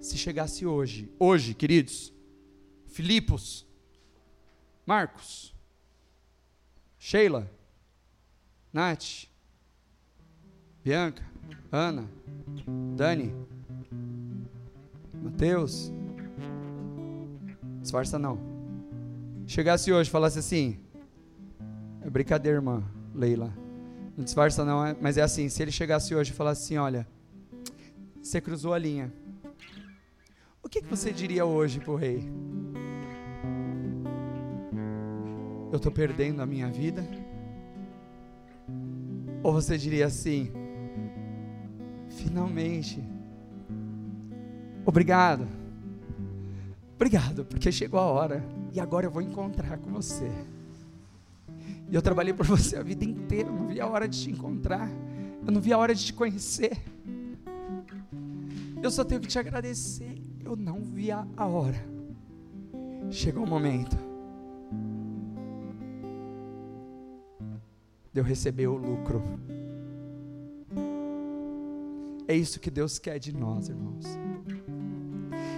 se 0.00 0.16
chegasse 0.16 0.64
hoje, 0.64 1.12
hoje, 1.18 1.52
queridos, 1.52 2.12
Filipos, 2.92 3.66
Marcos, 4.84 5.54
Sheila, 6.98 7.50
Nath, 8.70 9.28
Bianca, 10.84 11.24
Ana, 11.72 12.06
Dani, 12.94 13.34
Mateus, 15.22 15.90
disfarça 17.80 18.18
não. 18.18 18.38
Chegasse 19.46 19.90
hoje 19.90 20.10
e 20.10 20.12
falasse 20.12 20.38
assim, 20.38 20.78
é 22.02 22.10
brincadeira, 22.10 22.58
irmã 22.58 22.84
Leila, 23.14 23.56
não 24.14 24.22
disfarça 24.22 24.66
não, 24.66 24.84
é, 24.84 24.94
mas 25.00 25.16
é 25.16 25.22
assim, 25.22 25.48
se 25.48 25.62
ele 25.62 25.72
chegasse 25.72 26.14
hoje 26.14 26.30
e 26.30 26.34
falasse 26.34 26.64
assim, 26.64 26.76
olha, 26.76 27.08
você 28.20 28.38
cruzou 28.38 28.74
a 28.74 28.78
linha, 28.78 29.10
o 30.62 30.68
que, 30.68 30.82
que 30.82 30.88
você 30.88 31.10
diria 31.10 31.46
hoje 31.46 31.80
para 31.80 31.90
o 31.90 31.96
rei? 31.96 32.30
Eu 35.72 35.78
estou 35.78 35.90
perdendo 35.90 36.42
a 36.42 36.46
minha 36.46 36.68
vida? 36.68 37.02
Ou 39.42 39.54
você 39.54 39.78
diria 39.78 40.06
assim: 40.06 40.52
finalmente, 42.10 43.02
obrigado, 44.84 45.48
obrigado, 46.94 47.46
porque 47.46 47.72
chegou 47.72 47.98
a 47.98 48.04
hora 48.04 48.44
e 48.70 48.78
agora 48.78 49.06
eu 49.06 49.10
vou 49.10 49.22
encontrar 49.22 49.78
com 49.78 49.90
você. 49.90 50.30
E 51.88 51.94
eu 51.94 52.02
trabalhei 52.02 52.34
por 52.34 52.46
você 52.46 52.76
a 52.76 52.82
vida 52.82 53.04
inteira, 53.04 53.48
eu 53.48 53.54
não 53.54 53.66
vi 53.66 53.80
a 53.80 53.86
hora 53.86 54.06
de 54.06 54.20
te 54.20 54.30
encontrar, 54.30 54.90
eu 55.44 55.50
não 55.50 55.60
vi 55.60 55.72
a 55.72 55.78
hora 55.78 55.94
de 55.94 56.04
te 56.04 56.12
conhecer. 56.12 56.76
Eu 58.82 58.90
só 58.90 59.04
tenho 59.04 59.22
que 59.22 59.28
te 59.28 59.38
agradecer, 59.38 60.20
eu 60.44 60.54
não 60.54 60.82
vi 60.82 61.10
a 61.10 61.24
hora. 61.46 61.82
Chegou 63.10 63.44
o 63.44 63.48
momento 63.48 64.11
de 68.12 68.20
eu 68.20 68.24
receber 68.24 68.66
o 68.66 68.76
lucro. 68.76 69.22
É 72.28 72.34
isso 72.34 72.60
que 72.60 72.70
Deus 72.70 72.98
quer 72.98 73.18
de 73.18 73.32
nós, 73.32 73.68
irmãos. 73.68 74.06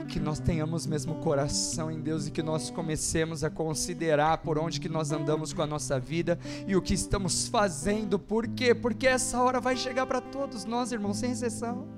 que 0.09 0.21
nós 0.21 0.39
tenhamos 0.39 0.87
mesmo 0.87 1.17
coração 1.17 1.91
em 1.91 2.01
Deus 2.01 2.27
e 2.27 2.31
que 2.31 2.43
nós 2.43 2.71
comecemos 2.71 3.43
a 3.43 3.51
considerar 3.51 4.39
por 4.39 4.59
onde 4.59 4.79
que 4.79 4.89
nós 4.89 5.11
andamos 5.11 5.53
com 5.53 5.63
a 5.63 5.67
nossa 5.67 5.99
vida 5.99 6.39
e 6.69 6.77
o 6.77 6.83
que 6.83 6.95
estamos 6.95 7.49
fazendo. 7.49 8.19
Por 8.19 8.47
quê? 8.47 8.75
Porque 8.75 9.07
essa 9.07 9.43
hora 9.43 9.61
vai 9.61 9.77
chegar 9.77 10.07
para 10.07 10.21
todos 10.21 10.65
nós, 10.65 10.93
irmãos, 10.93 11.17
sem 11.17 11.33
exceção. 11.33 11.89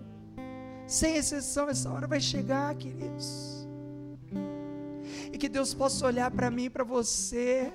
Sem 0.86 1.16
exceção, 1.16 1.68
essa 1.68 1.90
hora 1.90 2.06
vai 2.06 2.20
chegar, 2.20 2.74
queridos. 2.76 3.66
E 5.32 5.36
que 5.36 5.48
Deus 5.48 5.74
possa 5.74 6.06
olhar 6.06 6.30
para 6.30 6.50
mim 6.50 6.64
e 6.64 6.70
para 6.70 6.84
você. 6.84 7.72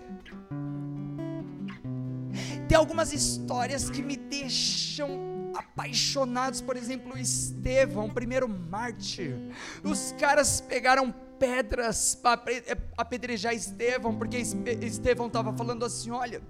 Tem 2.72 2.78
algumas 2.78 3.12
histórias 3.12 3.90
que 3.90 4.02
me 4.02 4.16
deixam 4.16 5.52
apaixonados, 5.54 6.62
por 6.62 6.78
exemplo, 6.78 7.18
Estevão, 7.18 8.10
primeiro 8.10 8.48
mártir. 8.48 9.36
Os 9.84 10.16
caras 10.18 10.62
pegaram 10.62 11.14
pedras 11.38 12.16
para 12.16 12.42
apedrejar 12.98 13.54
Estevão, 13.54 14.16
porque 14.16 14.38
Estevão 14.38 15.28
estava 15.28 15.52
falando 15.52 15.84
assim: 15.84 16.12
olha 16.12 16.42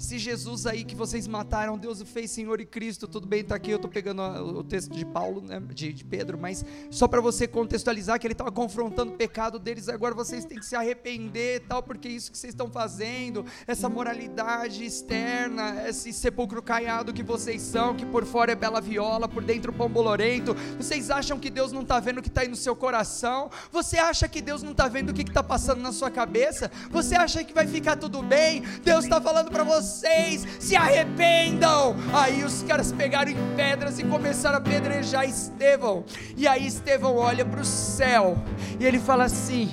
se 0.00 0.18
Jesus 0.18 0.66
aí 0.66 0.82
que 0.82 0.94
vocês 0.94 1.28
mataram, 1.28 1.76
Deus 1.76 2.00
o 2.00 2.06
fez 2.06 2.30
Senhor 2.30 2.58
e 2.58 2.64
Cristo, 2.64 3.06
tudo 3.06 3.28
bem, 3.28 3.42
está 3.42 3.54
aqui, 3.54 3.70
eu 3.70 3.76
estou 3.76 3.90
pegando 3.90 4.22
o 4.22 4.64
texto 4.64 4.90
de 4.94 5.04
Paulo, 5.04 5.42
né, 5.42 5.60
de, 5.74 5.92
de 5.92 6.02
Pedro, 6.02 6.38
mas 6.38 6.64
só 6.90 7.06
para 7.06 7.20
você 7.20 7.46
contextualizar 7.46 8.18
que 8.18 8.26
ele 8.26 8.32
estava 8.32 8.50
confrontando 8.50 9.12
o 9.12 9.16
pecado 9.16 9.58
deles, 9.58 9.90
agora 9.90 10.14
vocês 10.14 10.46
têm 10.46 10.58
que 10.58 10.64
se 10.64 10.74
arrepender 10.74 11.64
tal, 11.68 11.82
porque 11.82 12.08
é 12.08 12.12
isso 12.12 12.32
que 12.32 12.38
vocês 12.38 12.54
estão 12.54 12.70
fazendo, 12.70 13.44
essa 13.66 13.90
moralidade 13.90 14.86
externa, 14.86 15.86
esse 15.86 16.14
sepulcro 16.14 16.62
caiado 16.62 17.12
que 17.12 17.22
vocês 17.22 17.60
são, 17.60 17.94
que 17.94 18.06
por 18.06 18.24
fora 18.24 18.52
é 18.52 18.56
bela 18.56 18.80
viola, 18.80 19.28
por 19.28 19.44
dentro 19.44 19.70
pão 19.70 19.90
bolorento, 19.90 20.54
vocês 20.78 21.10
acham 21.10 21.38
que 21.38 21.50
Deus 21.50 21.72
não 21.72 21.82
está 21.82 22.00
vendo 22.00 22.18
o 22.18 22.22
que 22.22 22.28
está 22.28 22.40
aí 22.40 22.48
no 22.48 22.56
seu 22.56 22.74
coração? 22.74 23.50
Você 23.70 23.98
acha 23.98 24.26
que 24.26 24.40
Deus 24.40 24.62
não 24.62 24.72
está 24.72 24.88
vendo 24.88 25.10
o 25.10 25.14
que 25.14 25.20
está 25.20 25.42
passando 25.42 25.82
na 25.82 25.92
sua 25.92 26.10
cabeça? 26.10 26.70
Você 26.90 27.14
acha 27.14 27.44
que 27.44 27.52
vai 27.52 27.66
ficar 27.66 27.96
tudo 27.96 28.22
bem? 28.22 28.62
Deus 28.82 29.04
está 29.04 29.20
falando 29.20 29.50
para 29.50 29.62
você 29.62 29.89
vocês 29.90 30.46
se 30.60 30.76
arrependam. 30.76 31.96
Aí 32.14 32.44
os 32.44 32.62
caras 32.62 32.92
pegaram 32.92 33.32
em 33.32 33.56
pedras 33.56 33.98
e 33.98 34.04
começaram 34.04 34.56
a 34.56 34.58
apedrejar 34.58 35.24
Estevão. 35.24 36.04
E 36.36 36.46
aí 36.46 36.66
Estevão 36.66 37.16
olha 37.16 37.44
para 37.44 37.60
o 37.60 37.64
céu 37.64 38.38
e 38.78 38.86
ele 38.86 39.00
fala 39.00 39.24
assim: 39.24 39.68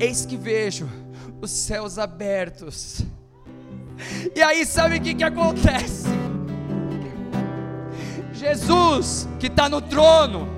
Eis 0.00 0.24
que 0.24 0.36
vejo 0.36 0.88
os 1.40 1.50
céus 1.50 1.98
abertos. 1.98 3.02
E 4.34 4.42
aí 4.42 4.64
sabe 4.64 4.96
o 4.96 5.00
que, 5.00 5.14
que 5.14 5.22
acontece? 5.22 6.08
Jesus, 8.32 9.28
que 9.38 9.46
está 9.46 9.68
no 9.68 9.80
trono, 9.80 10.48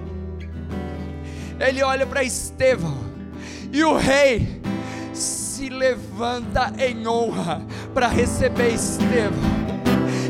ele 1.61 1.83
olha 1.83 2.07
para 2.07 2.23
Estevão 2.23 2.97
e 3.71 3.83
o 3.85 3.97
rei 3.97 4.63
se 5.13 5.69
levanta 5.69 6.73
em 6.79 7.07
honra 7.07 7.67
para 7.95 8.09
receber 8.09 8.75
Estevão. 8.75 9.65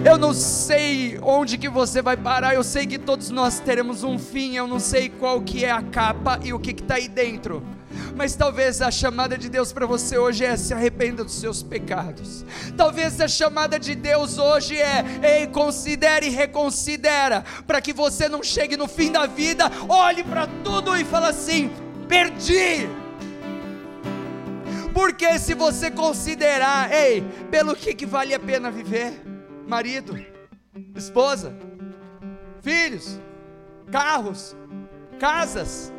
Eu 0.05 0.19
não 0.19 0.35
sei 0.35 1.19
onde 1.23 1.57
que 1.57 1.69
você 1.69 2.03
vai 2.03 2.15
parar, 2.15 2.55
eu 2.55 2.63
sei 2.63 2.87
que 2.87 2.99
todos 2.99 3.31
nós 3.31 3.59
teremos 3.59 4.05
um 4.05 4.19
fim, 4.19 4.55
eu 4.55 4.67
não 4.67 4.79
sei 4.79 5.09
qual 5.09 5.41
que 5.41 5.65
é 5.65 5.71
a 5.71 5.81
capa 5.81 6.39
e 6.45 6.53
o 6.53 6.59
que 6.59 6.73
está 6.73 6.97
aí 6.97 7.09
dentro. 7.09 7.63
Mas 8.15 8.37
talvez 8.37 8.83
a 8.83 8.91
chamada 8.91 9.39
de 9.39 9.49
Deus 9.49 9.73
para 9.73 9.87
você 9.87 10.19
hoje 10.19 10.45
é 10.45 10.57
se 10.59 10.75
arrependa 10.75 11.25
dos 11.25 11.35
seus 11.35 11.63
pecados. 11.63 12.45
Talvez 12.77 13.19
a 13.19 13.27
chamada 13.27 13.79
de 13.79 13.95
Deus 13.95 14.37
hoje 14.37 14.77
é, 14.77 15.05
ei, 15.23 15.47
considere 15.47 16.27
e 16.27 16.31
reconsidera, 16.31 17.43
para 17.67 17.81
que 17.81 17.95
você 17.95 18.29
não 18.29 18.43
chegue 18.43 18.77
no 18.77 18.87
fim 18.87 19.11
da 19.11 19.25
vida, 19.25 19.73
olhe 19.89 20.23
para 20.23 20.47
tudo 20.63 20.95
e 20.97 21.05
fale 21.05 21.27
assim: 21.27 21.71
perdi 22.07 22.87
porque 24.95 25.39
se 25.41 25.55
você 25.55 25.91
considerar, 25.91 26.91
ei, 26.93 27.23
pelo 27.51 27.75
que, 27.75 27.93
que 27.93 28.07
vale 28.07 28.33
a 28.33 28.39
pena 28.39 28.71
viver? 28.71 29.13
Marido, 29.67 30.17
esposa, 30.95 31.53
filhos, 32.63 33.21
carros, 33.91 34.57
casas. 35.19 35.93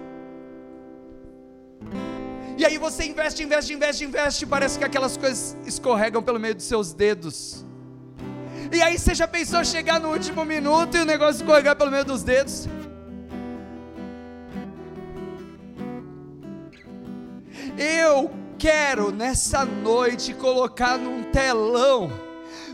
E 2.58 2.66
aí 2.66 2.78
você 2.78 3.04
investe, 3.04 3.43
investe, 3.43 3.74
investe, 3.74 4.06
investe, 4.06 4.46
parece 4.46 4.80
que 4.80 4.86
aquelas 4.86 5.18
coisas 5.18 5.58
escorregam 5.66 6.24
pelo 6.24 6.39
meio 6.39 6.56
dos 6.56 6.64
seus 6.64 6.93
dedos. 6.93 7.66
E 8.72 8.82
aí 8.82 8.98
você 8.98 9.14
já 9.14 9.28
pensou 9.28 9.64
chegar 9.66 10.00
no 10.00 10.10
último 10.10 10.46
minuto 10.46 10.96
e 10.96 11.02
o 11.02 11.06
negócio 11.06 11.41
escorregar 11.41 11.76
pelo 11.76 11.91
meio 11.91 12.06
dos 12.06 12.24
dedos? 12.24 12.68
Eu 17.78 18.45
quero 18.58 19.12
nessa 19.12 19.66
noite 19.66 20.34
colocar 20.34 20.97
num 20.97 21.24
telão. 21.24 22.12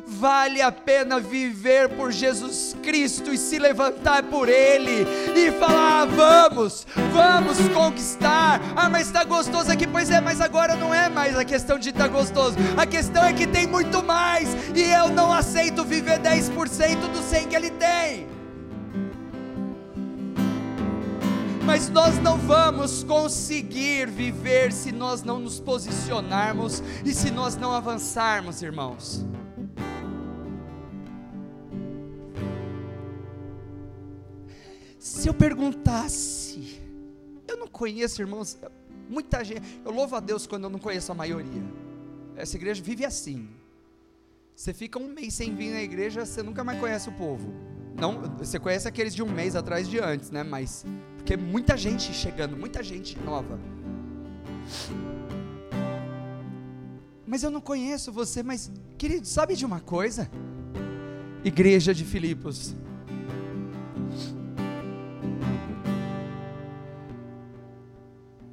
Vale 0.06 0.62
a 0.62 0.72
pena 0.72 1.20
viver 1.20 1.88
por 1.90 2.12
Jesus 2.12 2.76
Cristo 2.84 3.32
e 3.32 3.38
se 3.38 3.58
levantar 3.58 4.24
por 4.24 4.50
Ele 4.50 5.06
e 5.36 5.52
falar: 5.52 6.02
ah, 6.02 6.06
vamos, 6.06 6.86
vamos 7.14 7.58
conquistar. 7.70 8.60
Ah, 8.76 8.90
mas 8.90 9.08
está 9.08 9.24
gostoso 9.24 9.72
aqui, 9.72 9.88
pois 9.88 10.12
é, 10.12 10.20
mas 10.20 10.42
agora 10.42 10.76
não 10.76 10.94
é 10.94 11.08
mais 11.08 11.38
a 11.38 11.46
questão 11.46 11.80
de 11.80 11.90
estar 11.90 12.10
tá 12.10 12.10
gostoso. 12.10 12.58
A 12.76 12.86
questão 12.86 13.24
é 13.24 13.32
que 13.32 13.48
tem 13.48 13.66
muito 13.66 14.04
mais 14.04 14.50
e 14.76 14.82
eu 14.82 15.08
não 15.10 15.32
aceito 15.32 15.84
viver 15.84 16.20
10% 16.20 17.12
do 17.12 17.22
100 17.22 17.48
que 17.48 17.56
Ele 17.56 17.70
tem. 17.72 18.41
Mas 21.72 21.88
nós 21.88 22.18
não 22.18 22.38
vamos 22.38 23.02
conseguir 23.02 24.06
viver 24.06 24.74
se 24.74 24.92
nós 24.92 25.24
não 25.24 25.40
nos 25.40 25.58
posicionarmos 25.58 26.84
e 27.06 27.14
se 27.14 27.32
nós 27.32 27.56
não 27.56 27.72
avançarmos, 27.72 28.62
irmãos. 28.62 29.26
Se 35.00 35.30
eu 35.30 35.34
perguntasse, 35.34 36.82
eu 37.48 37.56
não 37.56 37.68
conheço, 37.70 38.22
irmãos, 38.22 38.60
muita 39.10 39.42
gente, 39.42 39.80
eu 39.86 39.94
louvo 39.94 40.18
a 40.18 40.20
Deus 40.20 40.46
quando 40.46 40.66
eu 40.66 40.70
não 40.70 40.78
conheço 40.78 41.10
a 41.14 41.16
maioria. 41.16 41.64
Essa 42.36 42.58
igreja 42.58 42.84
vive 42.84 43.06
assim. 43.06 43.48
Você 44.54 44.74
fica 44.74 45.00
um 45.00 45.08
mês 45.08 45.36
sem 45.36 45.56
vir 45.56 45.72
na 45.72 45.82
igreja, 45.82 46.26
você 46.26 46.44
nunca 46.44 46.66
mais 46.66 46.78
conhece 46.82 47.08
o 47.08 47.14
povo. 47.14 47.54
Não, 47.98 48.20
você 48.38 48.60
conhece 48.60 48.90
aqueles 48.90 49.16
de 49.16 49.24
um 49.24 49.32
mês 49.32 49.56
atrás 49.56 49.88
de 49.88 50.00
antes, 50.00 50.32
né? 50.32 50.44
Mas 50.44 50.86
porque 51.22 51.38
muita 51.38 51.78
gente 51.78 52.12
chegando, 52.14 52.58
muita 52.58 52.82
gente 52.82 53.18
nova. 53.20 53.60
Mas 57.28 57.44
eu 57.44 57.52
não 57.52 57.62
conheço 57.62 58.12
você, 58.12 58.42
mas 58.42 58.72
querido, 58.98 59.28
sabe 59.28 59.56
de 59.56 59.64
uma 59.64 59.80
coisa? 59.80 60.30
Igreja 61.46 61.94
de 61.94 62.04
Filipos. 62.04 62.76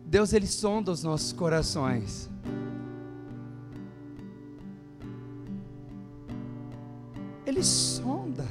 Deus 0.05 0.35
ele 0.35 0.47
sonda 0.47 0.93
os 0.93 1.03
nossos 1.03 1.33
corações. 1.33 2.29
Ele 7.47 7.63
sonda. 7.63 8.47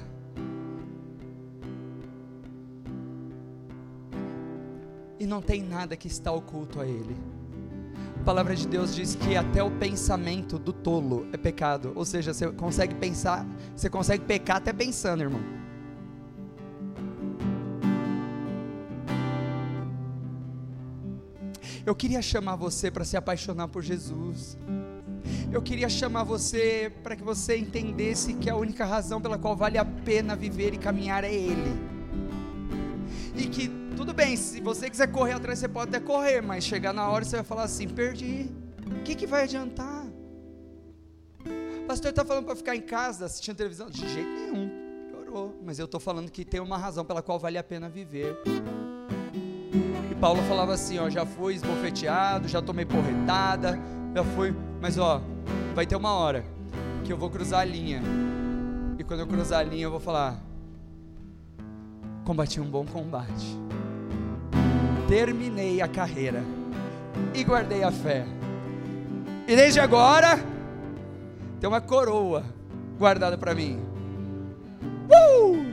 E 5.20 5.26
não 5.26 5.41
tem 5.41 5.61
nada 5.61 5.95
que 5.95 6.07
está 6.07 6.32
oculto 6.32 6.80
a 6.80 6.86
Ele. 6.86 7.15
A 8.22 8.24
palavra 8.24 8.55
de 8.55 8.68
Deus 8.68 8.93
diz 8.93 9.15
que 9.15 9.36
até 9.36 9.63
o 9.63 9.72
pensamento 9.72 10.59
do 10.59 10.74
tolo 10.74 11.28
é 11.32 11.38
pecado, 11.38 11.93
ou 11.95 12.03
seja, 12.03 12.34
você 12.34 12.51
consegue 12.51 12.95
pensar, 12.95 13.45
você 13.76 13.89
consegue 13.89 14.26
pecar 14.26 14.57
até 14.57 14.74
pensando, 14.74 15.22
irmão. 15.24 15.41
Eu 21.86 21.95
queria 21.95 22.22
chamar 22.22 22.57
você 22.57 22.91
para 22.91 23.05
se 23.05 23.15
apaixonar 23.15 23.70
por 23.70 23.82
Jesus. 23.82 24.57
Eu 25.49 25.61
queria 25.61 25.88
chamar 25.88 26.24
você 26.24 26.91
para 27.01 27.15
que 27.15 27.24
você 27.24 27.57
entendesse 27.57 28.34
que 28.34 28.49
a 28.49 28.57
única 28.57 28.84
razão 28.84 29.22
pela 29.22 29.38
qual 29.38 29.55
vale 29.55 29.78
a 29.78 29.86
pena 29.86 30.36
viver 30.36 30.74
e 30.74 30.78
caminhar 30.78 31.24
é 31.24 31.34
Ele. 31.34 31.80
E 33.38 33.47
que 33.47 33.76
tudo 34.08 34.16
bem, 34.16 34.38
se 34.38 34.62
você 34.62 34.89
quiser 34.89 35.12
correr 35.12 35.34
atrás, 35.34 35.60
você 35.60 35.68
pode 35.68 35.89
até 35.89 35.99
correr, 35.99 36.39
mas 36.39 36.64
chegar 36.64 36.93
na 36.93 37.10
hora 37.10 37.26
você 37.26 37.36
vai 37.36 37.43
falar 37.43 37.64
assim: 37.64 37.89
perdi. 37.89 38.49
O 38.86 39.03
que, 39.03 39.14
que 39.14 39.28
vai 39.28 39.43
adiantar? 39.43 40.05
O 41.45 41.86
pastor 41.86 42.12
está 42.12 42.24
falando 42.24 42.45
para 42.45 42.55
ficar 42.55 42.74
em 42.74 42.82
casa 42.82 43.26
assistindo 43.26 43.58
televisão? 43.58 43.89
De 43.89 44.08
jeito 44.08 44.30
nenhum. 44.30 44.70
Piorou. 45.10 45.60
Mas 45.62 45.78
eu 45.78 45.84
estou 45.84 45.99
falando 45.99 46.32
que 46.32 46.45
tem 46.45 46.62
uma 46.62 46.78
razão 46.78 47.03
pela 47.03 47.22
qual 47.22 47.38
vale 47.38 47.58
a 47.58 47.64
pena 47.64 47.89
viver. 47.89 48.41
E 50.10 50.16
Paulo 50.16 50.41
falava 50.43 50.74
assim: 50.74 50.97
ó, 50.99 51.10
já 51.10 51.26
fui 51.26 51.55
esbofeteado, 51.55 52.47
já 52.47 52.62
tomei 52.62 52.86
porretada, 52.86 53.78
já 54.16 54.24
fui. 54.24 54.55
Mas 54.80 54.97
ó, 54.97 55.22
vai 55.76 55.86
ter 55.86 55.97
uma 55.97 56.14
hora 56.14 56.45
que 57.03 57.12
eu 57.12 57.18
vou 57.18 57.30
cruzar 57.30 57.60
a 57.60 57.66
linha. 57.66 58.01
E 58.97 59.03
quando 59.03 59.20
eu 59.20 59.28
cruzar 59.28 59.60
a 59.60 59.64
linha, 59.64 59.84
eu 59.84 59.91
vou 59.91 59.99
falar: 59.99 60.41
combati 62.24 62.62
um 62.62 62.70
bom 62.70 62.86
combate 62.86 63.68
terminei 65.08 65.82
a 65.82 65.88
carreira 65.88 66.43
e 67.34 67.43
guardei 67.43 67.84
a 67.84 67.91
fé. 67.91 68.26
E 69.47 69.55
desde 69.55 69.80
agora, 69.80 70.38
tem 71.60 71.68
uma 71.68 71.82
coroa 71.82 72.43
guardada 72.97 73.38
para 73.38 73.55
mim. 73.55 73.80
Uh! 75.10 75.66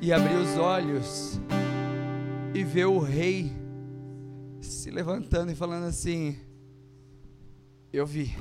E 0.00 0.12
abri 0.12 0.34
os 0.34 0.58
olhos 0.58 1.40
e 2.52 2.62
ver 2.62 2.84
o 2.84 2.98
rei 2.98 3.50
se 4.60 4.90
levantando 4.90 5.50
e 5.50 5.54
falando 5.54 5.84
assim: 5.84 6.36
Eu 7.90 8.04
vi, 8.04 8.36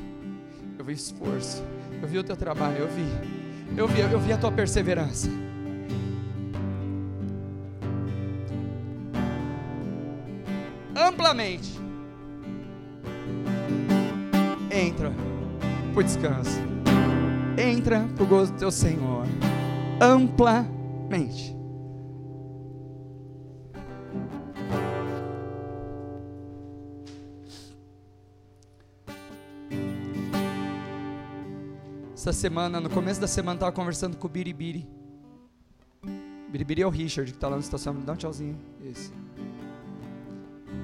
eu 0.78 0.84
vi 0.84 0.94
esforço, 0.94 1.64
eu 2.02 2.08
vi 2.08 2.18
o 2.18 2.24
teu 2.24 2.36
trabalho, 2.36 2.80
eu 2.80 2.88
vi, 2.90 3.06
eu 3.78 3.88
vi, 3.88 4.02
eu 4.02 4.20
vi 4.20 4.34
a 4.34 4.38
tua 4.38 4.52
perseverança. 4.52 5.30
Amplamente. 11.34 11.80
Entra 14.70 15.12
por 15.92 16.04
descanso. 16.04 16.60
Entra 17.58 18.08
pro 18.16 18.28
gozo 18.28 18.54
do 18.54 18.60
teu 18.60 18.70
Senhor. 18.70 19.26
Amplamente. 20.00 21.56
Essa 32.14 32.32
semana, 32.32 32.80
no 32.80 32.92
começo 32.92 33.20
da 33.20 33.28
semana, 33.28 33.56
estava 33.56 33.72
conversando 33.72 34.18
com 34.18 34.28
o 34.28 34.30
Biribiri. 34.30 34.88
Biribiri 36.52 36.84
é 36.84 36.86
o 36.86 36.92
Richard, 36.92 37.32
que 37.32 37.38
está 37.38 37.48
lá 37.48 37.56
no 37.56 37.62
estacionamento. 37.64 38.06
Dá 38.06 38.14
um 38.14 38.18
tchauzinho. 38.18 38.56
Isso. 38.84 39.12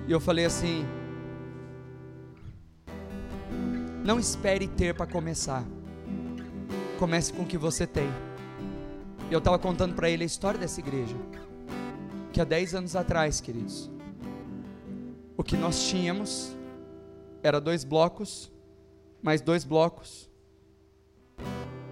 E 0.10 0.12
eu 0.12 0.20
falei 0.20 0.43
assim: 0.43 0.84
Não 4.03 4.20
espere 4.20 4.68
ter 4.68 4.95
para 4.95 5.05
começar. 5.05 5.64
Comece 6.97 7.32
com 7.32 7.43
o 7.43 7.45
que 7.45 7.60
você 7.60 7.86
tem. 7.86 8.10
E 9.30 9.34
eu 9.34 9.38
estava 9.38 9.60
contando 9.60 9.93
para 9.93 10.10
ele 10.10 10.24
a 10.24 10.26
história 10.26 10.60
dessa 10.60 10.80
igreja. 10.80 11.16
Que 12.34 12.41
há 12.41 12.43
10 12.43 12.74
anos 12.74 12.95
atrás, 12.95 13.39
queridos, 13.39 13.88
o 15.38 15.43
que 15.43 15.55
nós 15.55 15.88
tínhamos 15.88 16.55
era 17.43 17.62
dois 17.62 17.84
blocos, 17.84 18.51
mais 19.22 19.41
dois 19.41 19.64
blocos, 19.64 20.28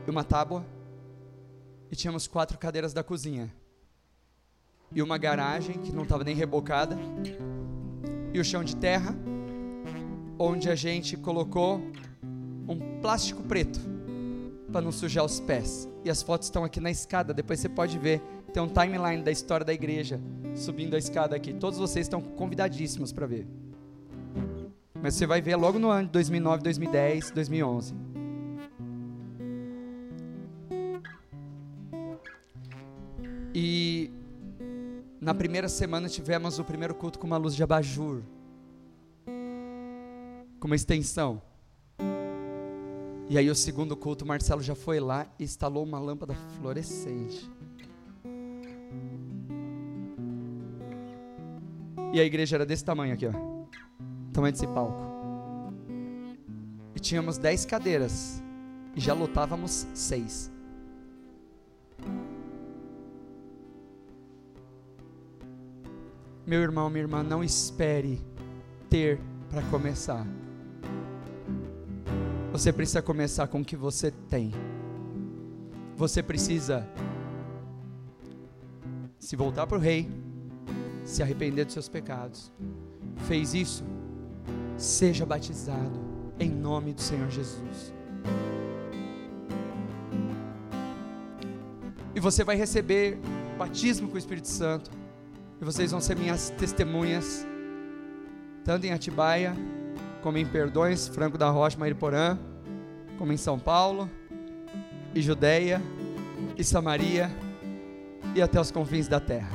e 0.07 0.09
uma 0.09 0.23
tábua, 0.23 0.65
e 1.91 1.95
tínhamos 1.95 2.25
quatro 2.27 2.57
cadeiras 2.57 2.93
da 2.93 3.03
cozinha, 3.03 3.53
e 4.91 5.03
uma 5.03 5.19
garagem 5.19 5.77
que 5.79 5.91
não 5.91 6.03
estava 6.03 6.23
nem 6.23 6.35
rebocada, 6.35 6.97
e 8.37 8.39
o 8.39 8.45
chão 8.45 8.63
de 8.63 8.75
terra, 8.75 9.15
onde 10.37 10.69
a 10.69 10.75
gente 10.75 11.17
colocou 11.17 11.81
um 12.67 12.99
plástico 13.01 13.41
preto 13.41 13.79
para 14.71 14.81
não 14.81 14.91
sujar 14.91 15.25
os 15.25 15.39
pés. 15.39 15.89
E 16.05 16.09
as 16.09 16.21
fotos 16.21 16.47
estão 16.47 16.63
aqui 16.63 16.79
na 16.79 16.91
escada, 16.91 17.33
depois 17.33 17.59
você 17.59 17.67
pode 17.67 17.97
ver. 17.97 18.21
Tem 18.53 18.61
um 18.61 18.67
timeline 18.67 19.23
da 19.23 19.31
história 19.31 19.65
da 19.65 19.73
igreja 19.73 20.21
subindo 20.55 20.95
a 20.95 20.99
escada 20.99 21.35
aqui. 21.35 21.51
Todos 21.53 21.79
vocês 21.79 22.05
estão 22.05 22.21
convidadíssimos 22.21 23.11
para 23.11 23.25
ver. 23.25 23.47
Mas 25.01 25.15
você 25.15 25.25
vai 25.25 25.41
ver 25.41 25.55
logo 25.55 25.79
no 25.79 25.89
ano 25.89 26.05
de 26.05 26.13
2009, 26.13 26.63
2010, 26.63 27.31
2011. 27.31 27.95
E 33.53 34.11
na 35.19 35.33
primeira 35.33 35.67
semana 35.67 36.07
tivemos 36.07 36.59
o 36.59 36.63
primeiro 36.63 36.93
culto 36.93 37.17
com 37.19 37.27
uma 37.27 37.37
luz 37.37 37.55
de 37.55 37.63
abajur, 37.63 38.21
com 40.59 40.67
uma 40.67 40.75
extensão. 40.75 41.41
E 43.29 43.37
aí 43.37 43.49
o 43.49 43.55
segundo 43.55 43.95
culto, 43.95 44.25
Marcelo 44.25 44.61
já 44.61 44.75
foi 44.75 44.99
lá 44.99 45.27
e 45.37 45.43
instalou 45.43 45.83
uma 45.83 45.99
lâmpada 45.99 46.33
fluorescente. 46.33 47.51
E 52.13 52.21
a 52.21 52.23
igreja 52.23 52.55
era 52.55 52.65
desse 52.65 52.85
tamanho 52.85 53.13
aqui, 53.13 53.27
ó. 53.27 53.31
Tamanho 54.31 54.53
desse 54.53 54.67
palco. 54.67 55.01
E 56.95 56.99
tínhamos 56.99 57.37
dez 57.37 57.65
cadeiras. 57.65 58.41
E 58.95 58.99
já 58.99 59.13
lotávamos 59.13 59.85
seis. 59.93 60.51
Meu 66.47 66.61
irmão, 66.61 66.89
minha 66.89 67.03
irmã, 67.03 67.21
não 67.21 67.43
espere 67.43 68.21
ter 68.89 69.19
para 69.49 69.61
começar. 69.63 70.25
Você 72.53 72.71
precisa 72.71 73.01
começar 73.01 73.47
com 73.47 73.59
o 73.59 73.65
que 73.65 73.75
você 73.75 74.11
tem. 74.29 74.53
Você 75.97 76.23
precisa 76.23 76.87
se 79.19 79.35
voltar 79.35 79.67
para 79.67 79.77
o 79.77 79.81
rei, 79.81 80.09
se 81.03 81.21
arrepender 81.21 81.65
dos 81.65 81.73
seus 81.73 81.89
pecados. 81.89 82.49
Fez 83.27 83.53
isso? 83.53 83.83
Seja 84.77 85.25
batizado 85.25 85.99
em 86.39 86.49
nome 86.49 86.93
do 86.93 87.01
Senhor 87.01 87.29
Jesus. 87.29 87.93
E 92.15 92.21
você 92.21 92.45
vai 92.45 92.55
receber 92.55 93.19
batismo 93.57 94.07
com 94.07 94.15
o 94.15 94.17
Espírito 94.17 94.47
Santo. 94.47 94.96
E 95.59 95.65
vocês 95.65 95.91
vão 95.91 95.99
ser 95.99 96.15
minhas 96.15 96.51
testemunhas, 96.51 97.45
tanto 98.63 98.85
em 98.85 98.91
Atibaia, 98.91 99.55
como 100.21 100.37
em 100.37 100.45
Perdões, 100.45 101.07
Franco 101.07 101.37
da 101.37 101.49
Rocha, 101.49 101.79
Mairiporã, 101.79 102.37
como 103.17 103.33
em 103.33 103.37
São 103.37 103.57
Paulo, 103.57 104.09
e 105.15 105.21
Judeia, 105.21 105.81
e 106.55 106.63
Samaria, 106.63 107.31
e 108.35 108.41
até 108.41 108.61
os 108.61 108.69
confins 108.69 109.07
da 109.07 109.19
terra. 109.19 109.49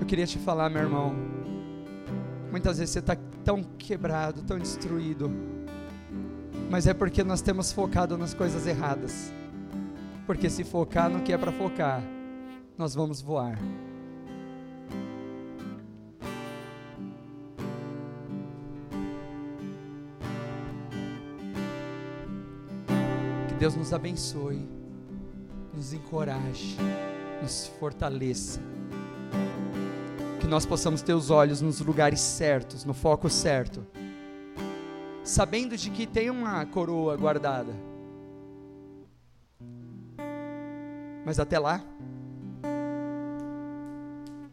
Eu 0.00 0.06
queria 0.06 0.26
te 0.26 0.38
falar, 0.38 0.68
meu 0.68 0.82
irmão, 0.82 1.14
muitas 2.50 2.78
vezes 2.78 2.92
você 2.92 2.98
está 2.98 3.16
tão 3.44 3.62
quebrado, 3.62 4.42
tão 4.42 4.58
destruído, 4.58 5.30
mas 6.72 6.86
é 6.86 6.94
porque 6.94 7.22
nós 7.22 7.42
temos 7.42 7.70
focado 7.70 8.16
nas 8.16 8.32
coisas 8.32 8.66
erradas. 8.66 9.30
Porque 10.26 10.48
se 10.48 10.64
focar 10.64 11.10
no 11.10 11.20
que 11.20 11.30
é 11.30 11.36
para 11.36 11.52
focar, 11.52 12.02
nós 12.78 12.94
vamos 12.94 13.20
voar. 13.20 13.58
Que 23.48 23.54
Deus 23.58 23.76
nos 23.76 23.92
abençoe, 23.92 24.66
nos 25.74 25.92
encoraje, 25.92 26.78
nos 27.42 27.66
fortaleça. 27.78 28.60
Que 30.40 30.46
nós 30.46 30.64
possamos 30.64 31.02
ter 31.02 31.12
os 31.12 31.28
olhos 31.28 31.60
nos 31.60 31.80
lugares 31.80 32.20
certos, 32.20 32.86
no 32.86 32.94
foco 32.94 33.28
certo 33.28 33.86
sabendo 35.32 35.78
de 35.78 35.90
que 35.90 36.06
tem 36.06 36.28
uma 36.28 36.64
coroa 36.66 37.16
guardada. 37.16 37.72
Mas 41.24 41.40
até 41.40 41.58
lá, 41.58 41.82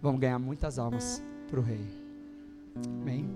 vamos 0.01 0.21
ganhar 0.21 0.39
muitas 0.39 0.80
almas 0.80 1.21
para 1.49 1.59
o 1.59 1.63
Rei. 1.63 1.86
Amém? 3.01 3.30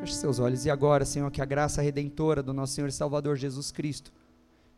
Feche 0.00 0.14
seus 0.14 0.40
olhos. 0.40 0.66
E 0.66 0.70
agora, 0.70 1.04
Senhor, 1.04 1.30
que 1.30 1.40
a 1.40 1.44
graça 1.44 1.80
redentora 1.80 2.42
do 2.42 2.52
nosso 2.52 2.72
Senhor 2.72 2.88
e 2.88 2.92
Salvador 2.92 3.36
Jesus 3.36 3.70
Cristo, 3.70 4.12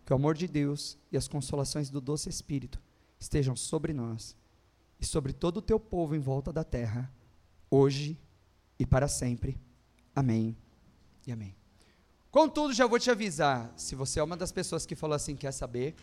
que 0.05 0.13
o 0.13 0.17
amor 0.17 0.35
de 0.35 0.47
Deus 0.47 0.99
e 1.11 1.17
as 1.17 1.27
consolações 1.27 1.89
do 1.89 2.03
doce 2.03 2.29
Espírito 2.29 2.83
estejam 3.19 3.57
sobre 3.57 3.95
nós 3.95 4.37
e 5.01 5.07
sobre 5.07 5.33
todo 5.33 5.57
o 5.57 5.63
teu 5.63 5.81
povo 5.81 6.15
em 6.15 6.21
volta 6.21 6.53
da 6.53 6.65
terra, 6.65 7.11
hoje 7.71 8.21
e 8.79 8.85
para 8.85 9.09
sempre. 9.09 9.59
Amém 10.15 10.55
e 11.27 11.33
amém. 11.33 11.64
Contudo, 12.35 12.75
já 12.75 12.85
vou 12.85 12.99
te 12.99 13.09
avisar, 13.13 13.73
se 13.77 13.95
você 13.95 14.19
é 14.19 14.23
uma 14.25 14.37
das 14.37 14.51
pessoas 14.51 14.85
que 14.85 14.97
falou 14.97 15.15
assim, 15.15 15.37
quer 15.37 15.53
saber, 15.53 15.95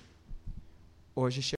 hoje 1.13 1.41